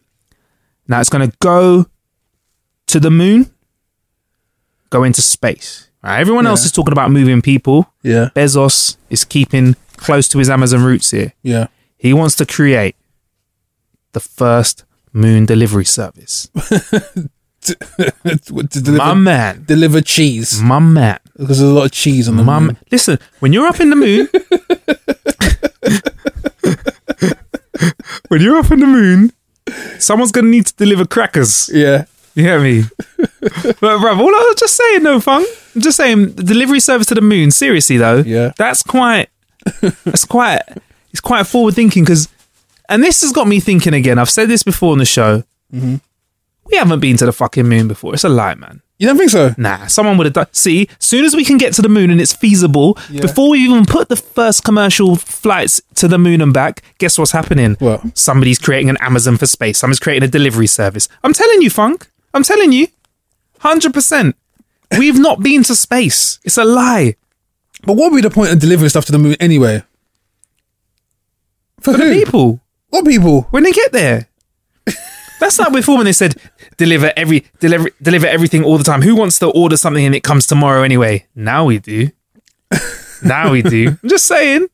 Now 0.87 0.99
it's 0.99 1.09
going 1.09 1.29
to 1.29 1.35
go 1.39 1.87
to 2.87 2.99
the 2.99 3.09
moon, 3.09 3.51
go 4.91 5.03
into 5.03 5.21
space. 5.21 5.89
Right, 6.03 6.19
everyone 6.19 6.47
else 6.47 6.63
is 6.63 6.71
talking 6.71 6.91
about 6.91 7.11
moving 7.11 7.41
people. 7.41 7.91
Yeah. 8.03 8.29
Bezos 8.35 8.97
is 9.09 9.25
keeping 9.25 9.75
close 9.97 10.27
to 10.29 10.37
his 10.37 10.49
Amazon 10.49 10.83
roots 10.83 11.11
here. 11.11 11.33
Yeah. 11.41 11.67
He 11.97 12.13
wants 12.13 12.35
to 12.37 12.45
create 12.45 12.95
the 14.13 14.19
first 14.19 14.83
moon 15.13 15.45
delivery 15.45 15.85
service. 15.85 16.49
deliver, 17.61 18.91
My 18.97 19.13
man. 19.13 19.63
deliver 19.67 20.01
cheese 20.01 20.61
My 20.61 20.79
man. 20.79 21.19
because 21.33 21.59
there's 21.59 21.71
a 21.71 21.73
lot 21.73 21.85
of 21.85 21.91
cheese 21.91 22.27
on 22.29 22.37
the 22.37 22.43
My 22.43 22.59
moon. 22.59 22.67
man. 22.67 22.77
Listen, 22.91 23.19
when 23.39 23.53
you're 23.53 23.67
up 23.67 23.79
in 23.79 23.89
the 23.89 23.95
moon, 23.95 24.27
when 28.29 28.41
you're 28.41 28.57
up 28.57 28.71
in 28.71 28.79
the 28.79 28.87
moon, 28.87 29.31
someone's 29.99 30.31
going 30.31 30.45
to 30.45 30.51
need 30.51 30.65
to 30.67 30.75
deliver 30.75 31.05
crackers. 31.05 31.69
Yeah. 31.73 32.05
You 32.35 32.43
hear 32.43 32.59
me? 32.61 32.83
but, 33.17 33.77
bruv, 33.81 34.19
all 34.19 34.35
I 34.35 34.45
was 34.47 34.55
just 34.57 34.75
saying, 34.75 35.03
no 35.03 35.19
fun. 35.19 35.43
I'm 35.75 35.81
just 35.81 35.97
saying, 35.97 36.35
the 36.35 36.43
delivery 36.43 36.79
service 36.79 37.07
to 37.07 37.15
the 37.15 37.21
moon, 37.21 37.51
seriously 37.51 37.97
though, 37.97 38.19
Yeah. 38.19 38.53
that's 38.57 38.83
quite, 38.83 39.29
that's 40.05 40.25
quite, 40.25 40.61
it's 41.11 41.21
quite 41.21 41.45
forward 41.47 41.75
thinking 41.75 42.03
because, 42.03 42.29
and 42.89 43.03
this 43.03 43.21
has 43.21 43.31
got 43.31 43.47
me 43.47 43.59
thinking 43.59 43.93
again. 43.93 44.17
I've 44.19 44.29
said 44.29 44.49
this 44.49 44.63
before 44.63 44.91
on 44.91 44.97
the 44.97 45.05
show. 45.05 45.43
Mm-hmm. 45.73 45.95
We 46.65 46.77
haven't 46.77 46.99
been 46.99 47.17
to 47.17 47.25
the 47.25 47.31
fucking 47.31 47.67
moon 47.67 47.87
before. 47.87 48.13
It's 48.13 48.23
a 48.23 48.29
lie, 48.29 48.55
man. 48.55 48.81
You 48.99 49.07
don't 49.07 49.17
think 49.17 49.31
so? 49.31 49.55
Nah, 49.57 49.87
someone 49.87 50.17
would 50.17 50.25
have 50.25 50.33
done. 50.33 50.47
See, 50.51 50.89
soon 50.99 51.23
as 51.23 51.33
we 51.33 51.45
can 51.45 51.57
get 51.57 51.73
to 51.75 51.81
the 51.81 51.87
moon 51.87 52.11
and 52.11 52.19
it's 52.19 52.33
feasible, 52.33 52.97
before 53.09 53.49
we 53.49 53.59
even 53.59 53.85
put 53.85 54.09
the 54.09 54.17
first 54.17 54.65
commercial 54.65 55.15
flights 55.15 55.81
to 55.95 56.07
the 56.09 56.17
moon 56.17 56.41
and 56.41 56.53
back, 56.53 56.83
guess 56.97 57.17
what's 57.17 57.31
happening? 57.31 57.75
What? 57.79 58.17
Somebody's 58.17 58.59
creating 58.59 58.89
an 58.89 58.97
Amazon 58.99 59.37
for 59.37 59.45
space. 59.45 59.79
Someone's 59.79 59.99
creating 60.01 60.27
a 60.27 60.31
delivery 60.31 60.67
service. 60.67 61.07
I'm 61.23 61.33
telling 61.33 61.61
you, 61.61 61.69
Funk. 61.69 62.09
I'm 62.33 62.43
telling 62.43 62.73
you. 62.73 62.87
100%. 63.61 64.33
We've 64.97 65.19
not 65.19 65.39
been 65.41 65.63
to 65.63 65.75
space. 65.75 66.39
It's 66.43 66.57
a 66.57 66.65
lie. 66.65 67.15
But 67.85 67.93
what 67.93 68.11
would 68.11 68.17
be 68.17 68.27
the 68.27 68.33
point 68.33 68.51
of 68.51 68.59
delivering 68.59 68.89
stuff 68.89 69.05
to 69.05 69.11
the 69.13 69.17
moon 69.17 69.35
anyway? 69.39 69.83
For, 71.79 71.93
For 71.93 71.97
the 71.99 72.13
people, 72.13 72.59
What 72.89 73.05
people? 73.05 73.43
when 73.51 73.63
they 73.63 73.71
get 73.71 73.91
there. 73.91 74.27
That's 75.39 75.57
like 75.57 75.71
before 75.71 75.95
when 75.95 76.05
they 76.05 76.11
said 76.11 76.35
deliver 76.77 77.13
every 77.15 77.45
deliver 77.59 77.89
deliver 78.01 78.27
everything 78.27 78.63
all 78.63 78.77
the 78.77 78.83
time. 78.83 79.01
Who 79.01 79.15
wants 79.15 79.39
to 79.39 79.47
order 79.47 79.77
something 79.77 80.05
and 80.05 80.13
it 80.13 80.23
comes 80.23 80.45
tomorrow 80.45 80.83
anyway? 80.83 81.25
Now 81.33 81.65
we 81.65 81.79
do. 81.79 82.09
now 83.23 83.51
we 83.51 83.61
do. 83.61 83.97
I'm 84.03 84.09
just 84.09 84.25
saying. 84.25 84.67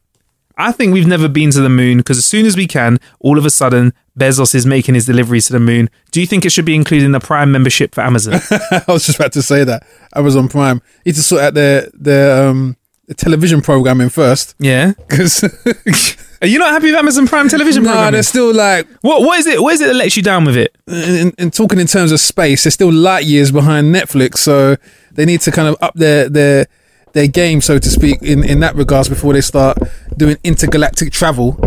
I 0.58 0.72
think 0.72 0.94
we've 0.94 1.08
never 1.08 1.28
been 1.28 1.52
to 1.52 1.60
the 1.60 1.70
moon 1.70 1.98
because 1.98 2.18
as 2.18 2.26
soon 2.26 2.46
as 2.46 2.56
we 2.56 2.66
can, 2.66 2.98
all 3.20 3.38
of 3.38 3.46
a 3.46 3.50
sudden, 3.50 3.94
Bezos 4.18 4.56
is 4.56 4.66
making 4.66 4.96
his 4.96 5.06
deliveries 5.06 5.48
to 5.48 5.54
the 5.54 5.60
moon. 5.60 5.90
Do 6.12 6.22
you 6.22 6.26
think 6.26 6.46
it 6.46 6.52
should 6.52 6.64
be 6.64 6.76
included 6.76 7.04
in 7.06 7.12
the 7.12 7.20
Prime 7.20 7.52
membership 7.52 7.94
for 7.94 8.02
Amazon? 8.02 8.36
I 8.72 8.84
was 8.88 9.06
just 9.06 9.20
about 9.20 9.34
to 9.34 9.42
say 9.42 9.66
that 9.66 9.86
Amazon 10.16 10.48
Prime 10.48 10.82
need 11.06 11.16
to 11.16 11.24
sort 11.24 11.42
out 11.42 11.54
their 11.56 11.90
their 11.94 12.48
um 12.48 12.78
television 13.14 13.62
programming 13.62 14.10
first 14.10 14.56
yeah. 14.60 14.94
because 15.08 15.44
Are 16.42 16.48
you 16.48 16.60
not 16.60 16.72
happy 16.72 16.88
with 16.88 16.96
Amazon 16.96 17.28
Prime 17.28 17.50
television 17.50 17.84
no, 17.84 17.90
programming? 17.90 18.14
they're 18.14 18.24
still 18.24 18.54
like 18.54 18.88
What 19.02 19.22
what 19.22 19.40
is 19.40 19.48
it? 19.48 19.62
What 19.62 19.74
is 19.74 19.82
it 19.82 19.86
that 19.88 19.96
lets 19.96 20.18
you 20.18 20.24
down 20.24 20.46
with 20.46 20.58
it? 20.58 20.76
in, 20.88 21.32
in 21.38 21.52
talking 21.52 21.80
in 21.80 21.88
terms 21.88 22.12
of 22.12 22.20
space, 22.20 22.64
they're 22.64 22.72
still 22.72 22.92
light 22.92 23.26
years 23.26 23.52
behind 23.52 23.94
Netflix, 23.94 24.38
so 24.38 24.76
they 25.12 25.26
need 25.26 25.42
to 25.42 25.52
kind 25.52 25.68
of 25.68 25.76
up 25.82 25.94
their 25.96 26.30
their 26.30 26.68
their 27.14 27.28
game, 27.28 27.62
so 27.62 27.80
to 27.80 27.90
speak, 27.90 28.22
in 28.22 28.44
in 28.44 28.60
that 28.60 28.76
regards 28.76 29.10
before 29.10 29.34
they 29.34 29.42
start 29.42 29.78
doing 30.18 30.38
intergalactic 30.44 31.12
travel. 31.12 31.58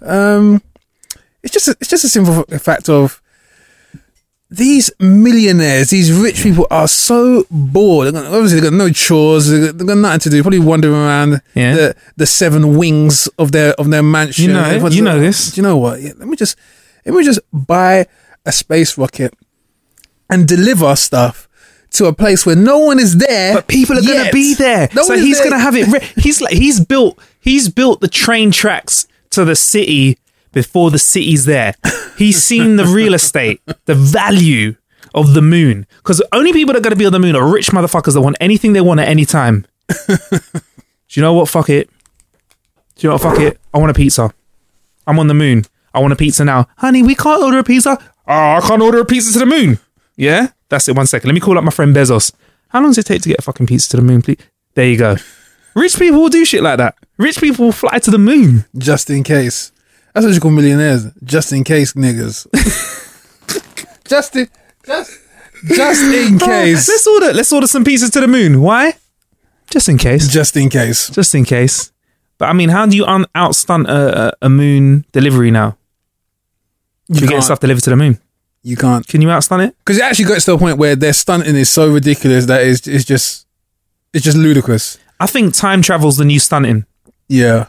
Um, 0.00 0.62
it's 1.42 1.52
just 1.52 1.68
a, 1.68 1.76
it's 1.80 1.90
just 1.90 2.04
a 2.04 2.08
simple 2.08 2.42
fact 2.58 2.88
of 2.88 3.20
these 4.48 4.90
millionaires, 5.00 5.90
these 5.90 6.12
rich 6.12 6.42
people 6.42 6.66
are 6.70 6.86
so 6.86 7.44
bored. 7.50 8.12
Got, 8.14 8.26
obviously, 8.26 8.60
they've 8.60 8.70
got 8.70 8.76
no 8.76 8.90
chores. 8.90 9.48
They've 9.50 9.66
got, 9.66 9.78
they've 9.78 9.86
got 9.88 9.98
nothing 9.98 10.20
to 10.20 10.30
do. 10.30 10.42
Probably 10.42 10.60
wandering 10.60 10.94
around 10.94 11.40
Yeah. 11.54 11.74
the 11.74 11.96
the 12.16 12.26
seven 12.26 12.76
wings 12.76 13.28
of 13.38 13.50
their 13.52 13.72
of 13.74 13.90
their 13.90 14.02
mansion. 14.04 14.46
You 14.46 14.52
know. 14.52 14.62
Everyone's 14.64 14.96
You 14.96 15.02
know 15.02 15.12
like, 15.12 15.20
this. 15.22 15.50
Do 15.52 15.60
you 15.60 15.66
know 15.66 15.76
what? 15.76 16.00
Yeah, 16.00 16.12
let 16.16 16.28
me 16.28 16.36
just 16.36 16.56
let 17.04 17.14
me 17.14 17.24
just 17.24 17.40
buy 17.52 18.06
a 18.44 18.52
space 18.52 18.96
rocket 18.96 19.34
and 20.30 20.46
deliver 20.46 20.94
stuff 20.94 21.48
to 21.90 22.06
a 22.06 22.12
place 22.12 22.46
where 22.46 22.56
no 22.56 22.78
one 22.78 22.98
is 23.00 23.16
there. 23.16 23.54
But 23.54 23.66
people 23.68 23.98
are 23.98 24.02
going 24.02 24.26
to 24.26 24.32
be 24.32 24.54
there. 24.54 24.88
No 24.94 25.02
so 25.02 25.16
he's 25.16 25.38
going 25.38 25.52
to 25.52 25.58
have 25.58 25.74
it. 25.74 25.88
Re- 25.88 26.08
he's 26.22 26.40
like 26.40 26.52
he's 26.54 26.78
built 26.84 27.18
he's 27.40 27.68
built 27.68 28.00
the 28.00 28.08
train 28.08 28.52
tracks 28.52 29.08
to 29.30 29.44
the 29.44 29.56
city 29.56 30.18
before 30.56 30.90
the 30.90 30.98
city's 30.98 31.44
there. 31.44 31.74
He's 32.16 32.42
seen 32.42 32.76
the 32.76 32.86
real 32.86 33.12
estate, 33.12 33.60
the 33.84 33.94
value 33.94 34.74
of 35.14 35.34
the 35.34 35.42
moon. 35.42 35.86
Because 35.98 36.22
only 36.32 36.50
people 36.54 36.72
that 36.72 36.78
are 36.78 36.82
going 36.82 36.92
to 36.92 36.96
be 36.96 37.04
on 37.04 37.12
the 37.12 37.18
moon 37.18 37.36
are 37.36 37.46
rich 37.46 37.68
motherfuckers 37.72 38.14
that 38.14 38.22
want 38.22 38.38
anything 38.40 38.72
they 38.72 38.80
want 38.80 38.98
at 38.98 39.06
any 39.06 39.26
time. 39.26 39.66
Do 40.08 40.16
you 41.10 41.20
know 41.20 41.34
what? 41.34 41.50
Fuck 41.50 41.68
it. 41.68 41.90
Do 42.96 43.06
you 43.06 43.10
know 43.10 43.16
what? 43.16 43.22
Fuck 43.22 43.38
it. 43.38 43.60
I 43.74 43.78
want 43.78 43.90
a 43.90 43.94
pizza. 43.94 44.32
I'm 45.06 45.18
on 45.18 45.26
the 45.26 45.34
moon. 45.34 45.66
I 45.92 46.00
want 46.00 46.14
a 46.14 46.16
pizza 46.16 46.42
now. 46.42 46.68
Honey, 46.78 47.02
we 47.02 47.14
can't 47.14 47.42
order 47.42 47.58
a 47.58 47.64
pizza. 47.64 47.98
Oh, 48.26 48.32
I 48.56 48.60
can't 48.66 48.80
order 48.80 49.00
a 49.00 49.04
pizza 49.04 49.34
to 49.34 49.38
the 49.40 49.44
moon. 49.46 49.78
Yeah? 50.16 50.48
That's 50.70 50.88
it. 50.88 50.96
One 50.96 51.06
second. 51.06 51.28
Let 51.28 51.34
me 51.34 51.40
call 51.40 51.58
up 51.58 51.64
my 51.64 51.70
friend 51.70 51.94
Bezos. 51.94 52.32
How 52.68 52.80
long 52.80 52.88
does 52.92 52.98
it 52.98 53.04
take 53.06 53.20
to 53.22 53.28
get 53.28 53.40
a 53.40 53.42
fucking 53.42 53.66
pizza 53.66 53.90
to 53.90 53.96
the 53.98 54.02
moon, 54.02 54.22
please? 54.22 54.38
There 54.72 54.88
you 54.88 54.96
go. 54.96 55.16
Rich 55.74 55.98
people 55.98 56.22
will 56.22 56.30
do 56.30 56.46
shit 56.46 56.62
like 56.62 56.78
that. 56.78 56.96
Rich 57.18 57.40
people 57.40 57.66
will 57.66 57.72
fly 57.72 57.98
to 57.98 58.10
the 58.10 58.16
moon. 58.18 58.64
just 58.78 59.10
in 59.10 59.22
case. 59.22 59.70
That's 60.16 60.24
what 60.24 60.34
you 60.34 60.40
call 60.40 60.50
millionaires. 60.50 61.12
Just 61.22 61.52
in 61.52 61.62
case 61.62 61.92
niggas. 61.92 62.46
just 64.08 64.34
in 64.34 64.48
just 64.82 65.12
just 65.66 66.02
in 66.02 66.38
case. 66.38 66.88
Let's 66.88 67.06
order. 67.06 67.34
Let's 67.34 67.52
order 67.52 67.66
some 67.66 67.84
pizzas 67.84 68.10
to 68.12 68.22
the 68.22 68.26
moon. 68.26 68.62
Why? 68.62 68.94
Just 69.70 69.90
in 69.90 69.98
case. 69.98 70.26
Just 70.26 70.56
in 70.56 70.70
case. 70.70 71.10
Just 71.10 71.34
in 71.34 71.44
case. 71.44 71.92
But 72.38 72.46
I 72.46 72.54
mean, 72.54 72.70
how 72.70 72.86
do 72.86 72.96
you 72.96 73.04
un- 73.04 73.26
outstunt 73.34 73.88
a, 73.90 74.28
a, 74.42 74.46
a 74.46 74.48
moon 74.48 75.04
delivery 75.12 75.50
now? 75.50 75.76
You 77.08 77.20
You 77.20 77.28
get 77.28 77.42
stuff 77.42 77.60
delivered 77.60 77.82
to 77.84 77.90
the 77.90 77.96
moon. 77.96 78.18
You 78.62 78.78
can't. 78.78 79.06
Can 79.06 79.20
you 79.20 79.28
outstunt 79.28 79.68
it? 79.68 79.76
Because 79.80 79.98
it 79.98 80.02
actually 80.04 80.24
gets 80.24 80.46
to 80.46 80.54
a 80.54 80.58
point 80.58 80.78
where 80.78 80.96
their 80.96 81.12
stunting 81.12 81.56
is 81.56 81.68
so 81.68 81.92
ridiculous 81.92 82.46
that 82.46 82.62
it's, 82.66 82.86
it's 82.86 83.04
just 83.04 83.46
It's 84.14 84.24
just 84.24 84.38
ludicrous. 84.38 84.96
I 85.20 85.26
think 85.26 85.52
time 85.52 85.82
travel's 85.82 86.16
the 86.16 86.24
new 86.24 86.40
stunting. 86.40 86.86
Yeah. 87.28 87.66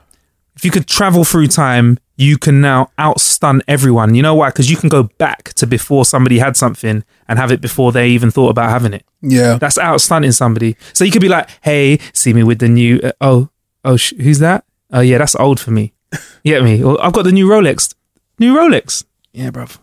If 0.55 0.63
you 0.63 0.71
could 0.71 0.87
travel 0.87 1.25
through 1.25 1.47
time, 1.47 1.99
you 2.17 2.37
can 2.37 2.59
now 2.59 2.89
outstun 2.97 3.61
everyone. 3.67 4.15
You 4.15 4.23
know 4.23 4.33
why? 4.35 4.49
Because 4.49 4.69
you 4.69 4.75
can 4.75 4.89
go 4.89 5.03
back 5.03 5.53
to 5.53 5.67
before 5.67 6.03
somebody 6.03 6.39
had 6.39 6.57
something 6.57 7.03
and 7.27 7.39
have 7.39 7.51
it 7.51 7.61
before 7.61 7.91
they 7.91 8.09
even 8.09 8.31
thought 8.31 8.49
about 8.49 8.71
having 8.71 8.93
it. 8.93 9.05
Yeah. 9.21 9.57
That's 9.59 9.77
outstunting 9.77 10.33
somebody. 10.33 10.75
So 10.93 11.05
you 11.05 11.11
could 11.11 11.21
be 11.21 11.29
like, 11.29 11.47
"Hey, 11.61 11.99
see 12.13 12.33
me 12.33 12.43
with 12.43 12.59
the 12.59 12.67
new 12.67 12.99
uh, 13.03 13.11
oh 13.21 13.49
oh 13.85 13.97
sh- 13.97 14.13
who's 14.19 14.39
that? 14.39 14.65
Oh 14.91 15.01
yeah, 15.01 15.19
that's 15.19 15.35
old 15.35 15.59
for 15.59 15.71
me. 15.71 15.93
You 16.43 16.53
get 16.53 16.63
me? 16.63 16.81
Or 16.81 17.03
I've 17.03 17.11
got 17.11 17.23
the 17.23 17.31
new 17.33 17.45
Rolex. 17.47 17.93
New 18.39 18.55
Rolex. 18.55 19.03
Yeah, 19.33 19.49
bruv. 19.51 19.77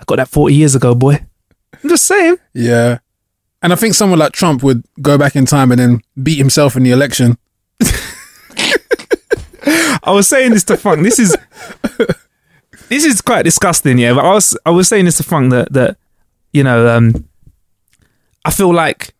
I 0.00 0.04
got 0.06 0.16
that 0.16 0.28
forty 0.28 0.54
years 0.54 0.74
ago, 0.74 0.94
boy. 0.94 1.24
I'm 1.82 1.90
just 1.90 2.04
saying. 2.06 2.36
Yeah. 2.54 2.98
And 3.60 3.72
I 3.72 3.76
think 3.76 3.94
someone 3.94 4.18
like 4.18 4.32
Trump 4.32 4.62
would 4.62 4.84
go 5.02 5.18
back 5.18 5.36
in 5.36 5.44
time 5.44 5.70
and 5.70 5.78
then 5.78 6.00
beat 6.22 6.38
himself 6.38 6.74
in 6.76 6.84
the 6.84 6.90
election. 6.90 7.36
I 10.02 10.10
was 10.12 10.26
saying 10.28 10.52
this 10.52 10.64
to 10.64 10.76
Funk. 10.76 11.02
This 11.02 11.18
is 11.18 11.36
this 12.88 13.04
is 13.04 13.20
quite 13.20 13.42
disgusting, 13.44 13.98
yeah. 13.98 14.14
But 14.14 14.24
I 14.24 14.32
was 14.34 14.56
I 14.66 14.70
was 14.70 14.88
saying 14.88 15.04
this 15.04 15.16
to 15.18 15.22
Funk 15.22 15.50
that 15.50 15.72
that 15.72 15.96
you 16.52 16.62
know 16.64 16.88
um, 16.88 17.24
I 18.44 18.50
feel 18.50 18.72
like 18.72 19.14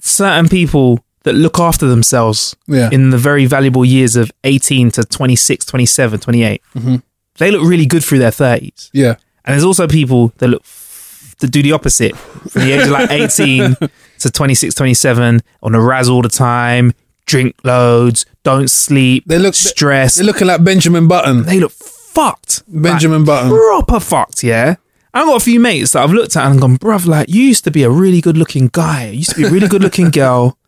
certain 0.00 0.48
people 0.48 1.00
that 1.24 1.34
look 1.34 1.58
after 1.58 1.86
themselves 1.86 2.54
Yeah. 2.68 2.88
in 2.92 3.10
the 3.10 3.18
very 3.18 3.46
valuable 3.46 3.84
years 3.84 4.14
of 4.14 4.30
18 4.44 4.92
to 4.92 5.02
26, 5.04 5.64
27, 5.64 6.20
28, 6.20 6.62
Mhm. 6.76 7.02
they 7.38 7.50
look 7.50 7.68
really 7.68 7.84
good 7.86 8.04
through 8.04 8.20
their 8.20 8.30
30s. 8.30 8.90
Yeah. 8.92 9.16
And 9.44 9.52
there's 9.54 9.64
also 9.64 9.88
people 9.88 10.32
that 10.38 10.46
look 10.48 10.62
f- 10.62 11.34
that 11.40 11.48
do 11.50 11.62
the 11.64 11.72
opposite 11.72 12.16
from 12.16 12.62
the 12.62 12.70
age 12.72 12.82
of 12.82 12.90
like 12.90 13.10
18 13.10 13.76
to 14.20 14.30
26, 14.30 14.74
27 14.76 15.42
on 15.64 15.72
the 15.72 15.80
raz 15.80 16.08
all 16.08 16.22
the 16.22 16.28
time, 16.28 16.92
drink 17.26 17.56
loads, 17.64 18.24
don't 18.42 18.70
sleep, 18.70 19.24
They 19.26 19.38
look 19.38 19.54
stressed. 19.54 20.16
They're 20.16 20.24
looking 20.24 20.46
like 20.46 20.64
Benjamin 20.64 21.08
Button. 21.08 21.42
They 21.42 21.60
look 21.60 21.72
fucked. 21.72 22.62
Benjamin 22.68 23.24
Button. 23.24 23.50
Proper 23.50 24.00
fucked, 24.00 24.42
yeah. 24.42 24.76
I've 25.12 25.26
got 25.26 25.40
a 25.40 25.44
few 25.44 25.60
mates 25.60 25.92
that 25.92 26.02
I've 26.02 26.12
looked 26.12 26.36
at 26.36 26.50
and 26.50 26.60
gone, 26.60 26.78
bruv, 26.78 27.06
like, 27.06 27.28
you 27.28 27.42
used 27.42 27.64
to 27.64 27.70
be 27.70 27.82
a 27.82 27.90
really 27.90 28.20
good 28.20 28.36
looking 28.36 28.68
guy. 28.68 29.06
You 29.06 29.18
used 29.18 29.30
to 29.30 29.36
be 29.36 29.44
a 29.44 29.50
really 29.50 29.68
good 29.68 29.82
looking 29.82 30.10
girl. 30.10 30.58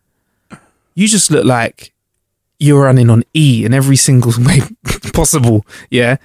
You 0.94 1.06
just 1.06 1.30
look 1.30 1.44
like 1.44 1.92
you're 2.58 2.82
running 2.82 3.08
on 3.08 3.22
E 3.34 3.64
in 3.64 3.72
every 3.72 3.96
single 3.96 4.32
way 4.38 4.60
possible, 5.12 5.64
yeah. 5.90 6.16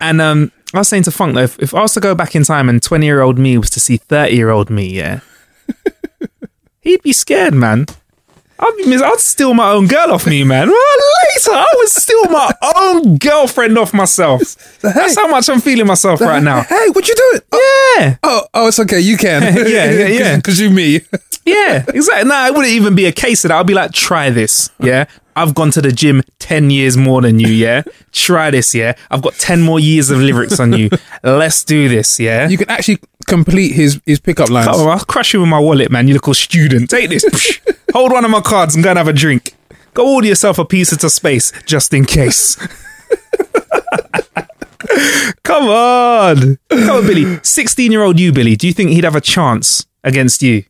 And 0.00 0.20
um, 0.20 0.52
I 0.72 0.78
was 0.78 0.88
saying 0.88 1.02
to 1.04 1.10
Funk, 1.10 1.34
though, 1.34 1.42
if, 1.42 1.58
if 1.58 1.74
I 1.74 1.82
was 1.82 1.92
to 1.94 2.00
go 2.00 2.14
back 2.14 2.34
in 2.34 2.44
time 2.44 2.68
and 2.68 2.82
20 2.82 3.04
year 3.04 3.20
old 3.20 3.38
me 3.38 3.58
was 3.58 3.70
to 3.70 3.80
see 3.80 3.98
30 3.98 4.34
year 4.34 4.50
old 4.50 4.70
me, 4.70 4.86
yeah, 4.86 5.20
he'd 6.80 7.02
be 7.02 7.12
scared, 7.12 7.52
man. 7.52 7.86
I'd, 8.58 9.02
I'd 9.02 9.20
steal 9.20 9.54
my 9.54 9.70
own 9.72 9.86
girl 9.86 10.12
off 10.12 10.26
me, 10.26 10.44
man. 10.44 10.68
Well, 10.68 10.96
later, 11.34 11.52
I 11.52 11.66
would 11.76 11.88
steal 11.88 12.24
my 12.24 12.52
own 12.76 13.18
girlfriend 13.18 13.76
off 13.78 13.92
myself. 13.92 14.40
That's 14.80 15.16
how 15.16 15.26
much 15.28 15.48
I'm 15.48 15.60
feeling 15.60 15.86
myself 15.86 16.20
right 16.20 16.42
now. 16.42 16.62
Hey, 16.62 16.88
what 16.90 17.08
you 17.08 17.14
doing? 17.14 17.42
Oh. 17.52 17.96
Yeah. 17.98 18.16
Oh, 18.22 18.42
oh, 18.54 18.68
it's 18.68 18.78
okay. 18.80 19.00
You 19.00 19.16
can. 19.16 19.42
Yeah, 19.72 19.90
yeah, 19.90 20.06
yeah. 20.06 20.36
Because 20.36 20.60
you 20.60 20.70
me. 20.70 21.00
Yeah, 21.44 21.84
exactly. 21.88 22.28
No, 22.28 22.46
it 22.46 22.54
wouldn't 22.54 22.72
even 22.72 22.94
be 22.94 23.06
a 23.06 23.10
case 23.10 23.44
of 23.44 23.48
that. 23.48 23.58
I'd 23.58 23.66
be 23.66 23.74
like, 23.74 23.90
try 23.90 24.30
this. 24.30 24.70
Yeah. 24.78 25.06
I've 25.34 25.56
gone 25.56 25.72
to 25.72 25.82
the 25.82 25.90
gym 25.90 26.22
10 26.38 26.70
years 26.70 26.96
more 26.96 27.20
than 27.20 27.40
you. 27.40 27.48
Yeah. 27.48 27.82
Try 28.12 28.52
this. 28.52 28.76
Yeah. 28.76 28.94
I've 29.10 29.22
got 29.22 29.34
10 29.34 29.60
more 29.60 29.80
years 29.80 30.10
of 30.10 30.18
lyrics 30.18 30.60
on 30.60 30.72
you. 30.72 30.88
Let's 31.24 31.64
do 31.64 31.88
this. 31.88 32.20
Yeah. 32.20 32.48
You 32.48 32.58
can 32.58 32.70
actually 32.70 33.00
complete 33.32 33.72
his 33.72 33.98
his 34.04 34.20
pickup 34.20 34.50
lines. 34.50 34.68
Come 34.68 34.80
on, 34.80 34.98
I'll 34.98 35.04
crush 35.04 35.32
you 35.32 35.40
with 35.40 35.48
my 35.48 35.58
wallet, 35.58 35.90
man. 35.90 36.06
You 36.06 36.14
look 36.14 36.26
little 36.26 36.34
student. 36.34 36.90
Take 36.90 37.08
this. 37.10 37.24
Hold 37.94 38.12
one 38.12 38.24
of 38.24 38.30
my 38.30 38.40
cards 38.42 38.74
and 38.74 38.84
go 38.84 38.90
and 38.90 38.98
have 38.98 39.08
a 39.08 39.12
drink. 39.12 39.54
Go 39.94 40.14
order 40.14 40.26
yourself 40.28 40.58
a 40.58 40.64
pizza 40.64 40.96
to 40.98 41.08
space 41.10 41.52
just 41.64 41.92
in 41.94 42.04
case. 42.04 42.56
Come 45.44 45.68
on. 45.68 46.58
Come 46.68 46.90
on, 46.90 47.06
Billy. 47.06 47.38
16 47.42 47.90
year 47.92 48.02
old 48.02 48.18
you, 48.20 48.32
Billy. 48.32 48.56
Do 48.56 48.66
you 48.66 48.72
think 48.72 48.90
he'd 48.90 49.04
have 49.04 49.16
a 49.16 49.20
chance 49.20 49.86
against 50.04 50.42
you? 50.42 50.64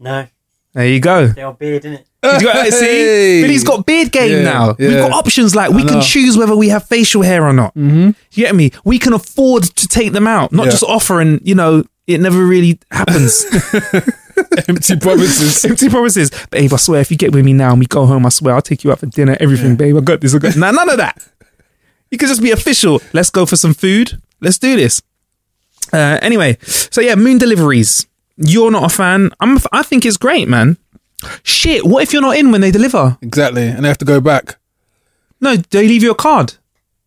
No, 0.00 0.26
There 0.72 0.86
you 0.86 1.00
go. 1.00 1.28
the 1.28 1.42
old 1.42 1.58
beard, 1.58 1.82
innit? 1.84 2.04
He's 2.32 2.42
got, 2.42 2.66
see, 2.72 2.84
Hey. 2.86 3.42
Billy's 3.42 3.64
got 3.64 3.86
beard 3.86 4.10
game 4.12 4.30
Yeah, 4.30 4.42
now. 4.42 4.74
We've 4.78 4.90
got 4.98 5.12
options 5.12 5.54
like 5.54 5.70
we 5.70 5.84
can 5.84 6.00
choose 6.02 6.36
whether 6.36 6.56
we 6.56 6.68
have 6.70 6.86
facial 6.86 7.22
hair 7.22 7.44
or 7.46 7.52
not. 7.52 7.74
Mm-hmm. 7.74 8.10
You 8.32 8.44
get 8.44 8.54
me? 8.54 8.70
We 8.84 8.98
can 8.98 9.12
afford 9.12 9.64
to 9.64 9.88
take 9.88 10.12
them 10.12 10.26
out, 10.26 10.52
not 10.52 10.64
Yeah. 10.66 10.70
just 10.72 10.84
offer 10.84 11.20
and 11.20 11.40
you 11.44 11.54
know 11.54 11.84
it 12.06 12.20
never 12.20 12.44
really 12.44 12.78
happens. 12.90 13.44
Empty 14.68 14.96
promises. 14.98 15.64
Empty 15.70 15.88
promises, 15.88 16.30
babe. 16.50 16.72
I 16.72 16.76
swear, 16.76 17.00
if 17.00 17.10
you 17.10 17.16
get 17.16 17.32
with 17.32 17.44
me 17.44 17.52
now 17.52 17.70
and 17.70 17.80
we 17.80 17.86
go 17.86 18.04
home, 18.06 18.26
I 18.26 18.28
swear 18.28 18.54
I'll 18.54 18.62
take 18.62 18.84
you 18.84 18.92
out 18.92 18.98
for 18.98 19.06
dinner. 19.06 19.36
Everything, 19.40 19.76
babe. 19.76 19.96
I 19.96 20.00
got 20.00 20.20
this. 20.20 20.34
I 20.34 20.38
got 20.38 20.56
nah, 20.56 20.70
none 20.70 20.90
of 20.90 20.96
that. 20.98 21.26
You 22.10 22.18
can 22.18 22.28
just 22.28 22.42
be 22.42 22.50
official. 22.50 23.00
Let's 23.12 23.30
go 23.30 23.46
for 23.46 23.56
some 23.56 23.74
food. 23.74 24.20
Let's 24.40 24.58
do 24.58 24.76
this. 24.76 25.02
Uh, 25.92 26.18
anyway, 26.22 26.58
so 26.62 27.00
yeah, 27.00 27.14
moon 27.14 27.38
deliveries. 27.38 28.06
You're 28.36 28.70
not 28.70 28.84
a 28.84 28.88
fan. 28.94 29.30
I'm. 29.40 29.58
I 29.72 29.82
think 29.82 30.04
it's 30.04 30.16
great, 30.16 30.48
man. 30.48 30.76
Shit. 31.42 31.84
What 31.86 32.02
if 32.02 32.12
you're 32.12 32.22
not 32.22 32.36
in 32.36 32.50
when 32.52 32.60
they 32.60 32.70
deliver? 32.70 33.16
Exactly. 33.22 33.66
And 33.66 33.84
they 33.84 33.88
have 33.88 33.98
to 33.98 34.04
go 34.04 34.20
back. 34.20 34.56
No, 35.40 35.56
they 35.56 35.86
leave 35.88 36.02
you 36.02 36.10
a 36.10 36.14
card. 36.14 36.54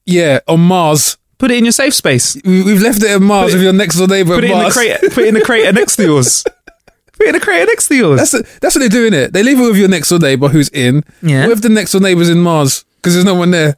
Yeah, 0.05 0.39
on 0.47 0.59
Mars. 0.61 1.17
Put 1.37 1.51
it 1.51 1.57
in 1.57 1.65
your 1.65 1.71
safe 1.71 1.93
space. 1.93 2.35
We- 2.43 2.63
We've 2.63 2.81
left 2.81 3.03
it 3.03 3.11
in 3.11 3.23
Mars 3.23 3.51
it- 3.53 3.57
with 3.57 3.63
your 3.63 3.73
next 3.73 3.95
door 3.97 4.07
neighbor 4.07 4.35
Put 4.35 4.43
at 4.43 4.49
it 4.49 4.51
in 4.53 4.57
the 4.57 4.63
Mars. 4.63 4.73
crate. 4.73 4.97
Put 5.01 5.17
it 5.19 5.27
in 5.27 5.33
the 5.35 5.41
crate 5.41 5.73
next 5.75 5.95
to 5.97 6.03
yours. 6.03 6.43
Put 7.13 7.25
it 7.25 7.29
in 7.29 7.33
the 7.35 7.39
crater 7.39 7.65
next 7.65 7.87
to 7.87 7.95
yours. 7.95 8.19
That's 8.31 8.59
that's 8.59 8.75
what 8.75 8.79
they're 8.79 8.89
doing 8.89 9.13
it. 9.13 9.33
They 9.33 9.41
leave 9.43 9.59
it 9.59 9.63
with 9.63 9.77
your 9.77 9.87
next 9.87 10.09
door 10.09 10.19
neighbor 10.19 10.49
who's 10.49 10.69
in. 10.69 11.03
Yeah. 11.23 11.43
What 11.47 11.53
if 11.53 11.61
the 11.61 11.69
next 11.69 11.91
door 11.93 12.01
neighbor's 12.01 12.29
in 12.29 12.39
Mars? 12.39 12.85
Because 12.97 13.13
there's 13.13 13.25
no 13.25 13.33
one 13.35 13.49
there. 13.51 13.75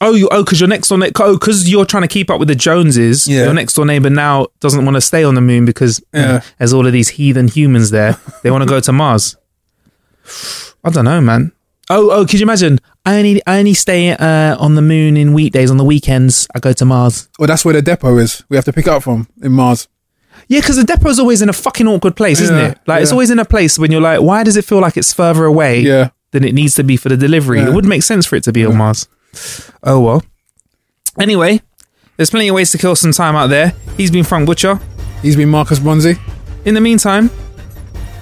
Oh, 0.00 0.14
you, 0.14 0.28
oh, 0.32 0.42
because 0.42 0.60
your 0.60 0.68
next 0.68 0.88
door 0.88 0.98
neighbor, 0.98 1.12
oh, 1.22 1.34
because 1.34 1.70
you're 1.70 1.84
trying 1.84 2.02
to 2.02 2.08
keep 2.08 2.30
up 2.30 2.38
with 2.40 2.48
the 2.48 2.54
Joneses. 2.54 3.28
Yeah. 3.28 3.44
Your 3.44 3.54
next 3.54 3.74
door 3.74 3.84
neighbor 3.86 4.10
now 4.10 4.46
doesn't 4.60 4.84
want 4.84 4.96
to 4.96 5.00
stay 5.00 5.22
on 5.24 5.34
the 5.34 5.40
moon 5.40 5.64
because 5.64 6.02
Yeah. 6.14 6.42
there's 6.58 6.72
all 6.72 6.86
of 6.86 6.92
these 6.92 7.10
heathen 7.10 7.46
humans 7.48 7.90
there. 7.90 8.16
They 8.42 8.50
want 8.50 8.62
to 8.62 8.68
go 8.68 8.80
to 8.80 8.92
Mars. 8.92 9.36
I 10.84 10.90
don't 10.90 11.04
know, 11.04 11.20
man. 11.20 11.52
Oh, 11.88 12.10
oh, 12.10 12.24
could 12.24 12.34
you 12.38 12.44
imagine? 12.44 12.78
I 13.04 13.18
only, 13.18 13.42
I 13.46 13.58
only 13.58 13.74
stay 13.74 14.10
uh, 14.12 14.56
on 14.58 14.76
the 14.76 14.82
moon 14.82 15.16
in 15.16 15.32
weekdays. 15.32 15.70
On 15.70 15.76
the 15.76 15.84
weekends, 15.84 16.46
I 16.54 16.60
go 16.60 16.72
to 16.72 16.84
Mars. 16.84 17.28
Well, 17.38 17.48
that's 17.48 17.64
where 17.64 17.74
the 17.74 17.82
depot 17.82 18.16
is. 18.18 18.44
We 18.48 18.56
have 18.56 18.64
to 18.66 18.72
pick 18.72 18.86
up 18.86 19.02
from 19.02 19.26
in 19.42 19.52
Mars. 19.52 19.88
Yeah, 20.46 20.60
because 20.60 20.76
the 20.76 20.84
depot's 20.84 21.18
always 21.18 21.42
in 21.42 21.48
a 21.48 21.52
fucking 21.52 21.86
awkward 21.88 22.16
place, 22.16 22.40
isn't 22.40 22.56
Yeah, 22.56 22.68
it? 22.70 22.78
Like 22.86 23.02
it's 23.02 23.10
yeah. 23.10 23.14
always 23.14 23.30
in 23.30 23.38
a 23.38 23.44
place 23.44 23.78
when 23.78 23.90
you're 23.90 24.00
like, 24.00 24.20
why 24.20 24.44
does 24.44 24.56
it 24.56 24.64
feel 24.64 24.78
like 24.80 24.96
it's 24.96 25.12
further 25.12 25.44
away? 25.44 25.80
Yeah. 25.80 26.10
than 26.32 26.44
it 26.44 26.54
needs 26.54 26.76
to 26.76 26.84
be 26.84 26.96
for 26.96 27.08
the 27.08 27.16
delivery. 27.16 27.58
Yeah. 27.58 27.68
It 27.70 27.74
would 27.74 27.84
make 27.84 28.04
sense 28.04 28.24
for 28.24 28.36
it 28.36 28.44
to 28.44 28.52
be 28.52 28.64
on 28.64 28.76
Mars. 28.76 29.08
Oh 29.82 29.98
well. 30.00 30.22
Anyway, 31.18 31.60
there's 32.16 32.30
plenty 32.30 32.48
of 32.48 32.54
ways 32.54 32.70
to 32.72 32.78
kill 32.78 32.94
some 32.96 33.10
time 33.12 33.34
out 33.34 33.48
there. 33.48 33.72
He's 33.96 34.10
been 34.12 34.24
Frank 34.24 34.46
Butcher. 34.46 34.78
He's 35.22 35.34
been 35.36 35.48
Marcus 35.48 35.78
Bronzy. 35.80 36.14
In 36.64 36.74
the 36.74 36.80
meantime, 36.80 37.30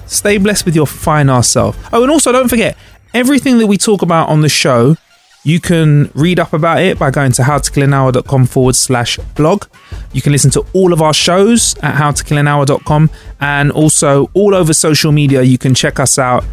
stay 0.09 0.37
blessed 0.37 0.65
with 0.65 0.75
your 0.75 0.87
fine 0.87 1.29
ass 1.29 1.49
self. 1.49 1.77
Oh, 1.93 2.03
and 2.03 2.11
also 2.11 2.31
don't 2.31 2.49
forget, 2.49 2.77
everything 3.13 3.57
that 3.59 3.67
we 3.67 3.77
talk 3.77 4.01
about 4.01 4.29
on 4.29 4.41
the 4.41 4.49
show, 4.49 4.95
you 5.43 5.59
can 5.59 6.11
read 6.15 6.39
up 6.39 6.51
about 6.53 6.81
it 6.81 6.99
by 6.99 7.11
going 7.11 7.31
to 7.33 7.43
howtokillanhour.com 7.43 8.45
forward 8.45 8.75
slash 8.75 9.17
blog. 9.35 9.65
You 10.11 10.21
can 10.21 10.31
listen 10.31 10.51
to 10.51 10.65
all 10.73 10.91
of 10.91 11.01
our 11.01 11.13
shows 11.13 11.75
at 11.81 11.95
howtokillanhour.com 11.95 13.09
and 13.39 13.71
also 13.71 14.29
all 14.33 14.53
over 14.53 14.73
social 14.73 15.11
media. 15.11 15.41
You 15.41 15.57
can 15.57 15.73
check 15.73 15.99
us 15.99 16.19
out 16.19 16.43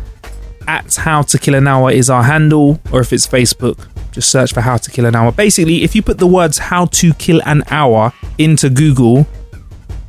at 0.69 0.95
How 0.97 1.23
to 1.23 1.39
Kill 1.39 1.55
an 1.55 1.67
Hour 1.67 1.91
is 1.91 2.11
our 2.11 2.23
handle, 2.23 2.81
or 2.93 3.01
if 3.01 3.13
it's 3.13 3.27
Facebook, 3.27 3.89
just 4.13 4.31
search 4.31 4.53
for 4.53 4.61
How 4.61 4.77
to 4.77 4.91
Kill 4.91 5.07
an 5.07 5.15
Hour. 5.15 5.33
Basically, 5.33 5.83
if 5.83 5.95
you 5.95 6.03
put 6.03 6.19
the 6.19 6.27
words 6.27 6.59
How 6.59 6.87
to 6.87 7.15
Kill 7.15 7.41
an 7.45 7.63
Hour 7.71 8.13
into 8.39 8.71
Google, 8.71 9.27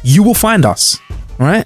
you 0.04 0.24
will 0.24 0.34
find 0.34 0.66
us. 0.66 1.00
Right? 1.40 1.66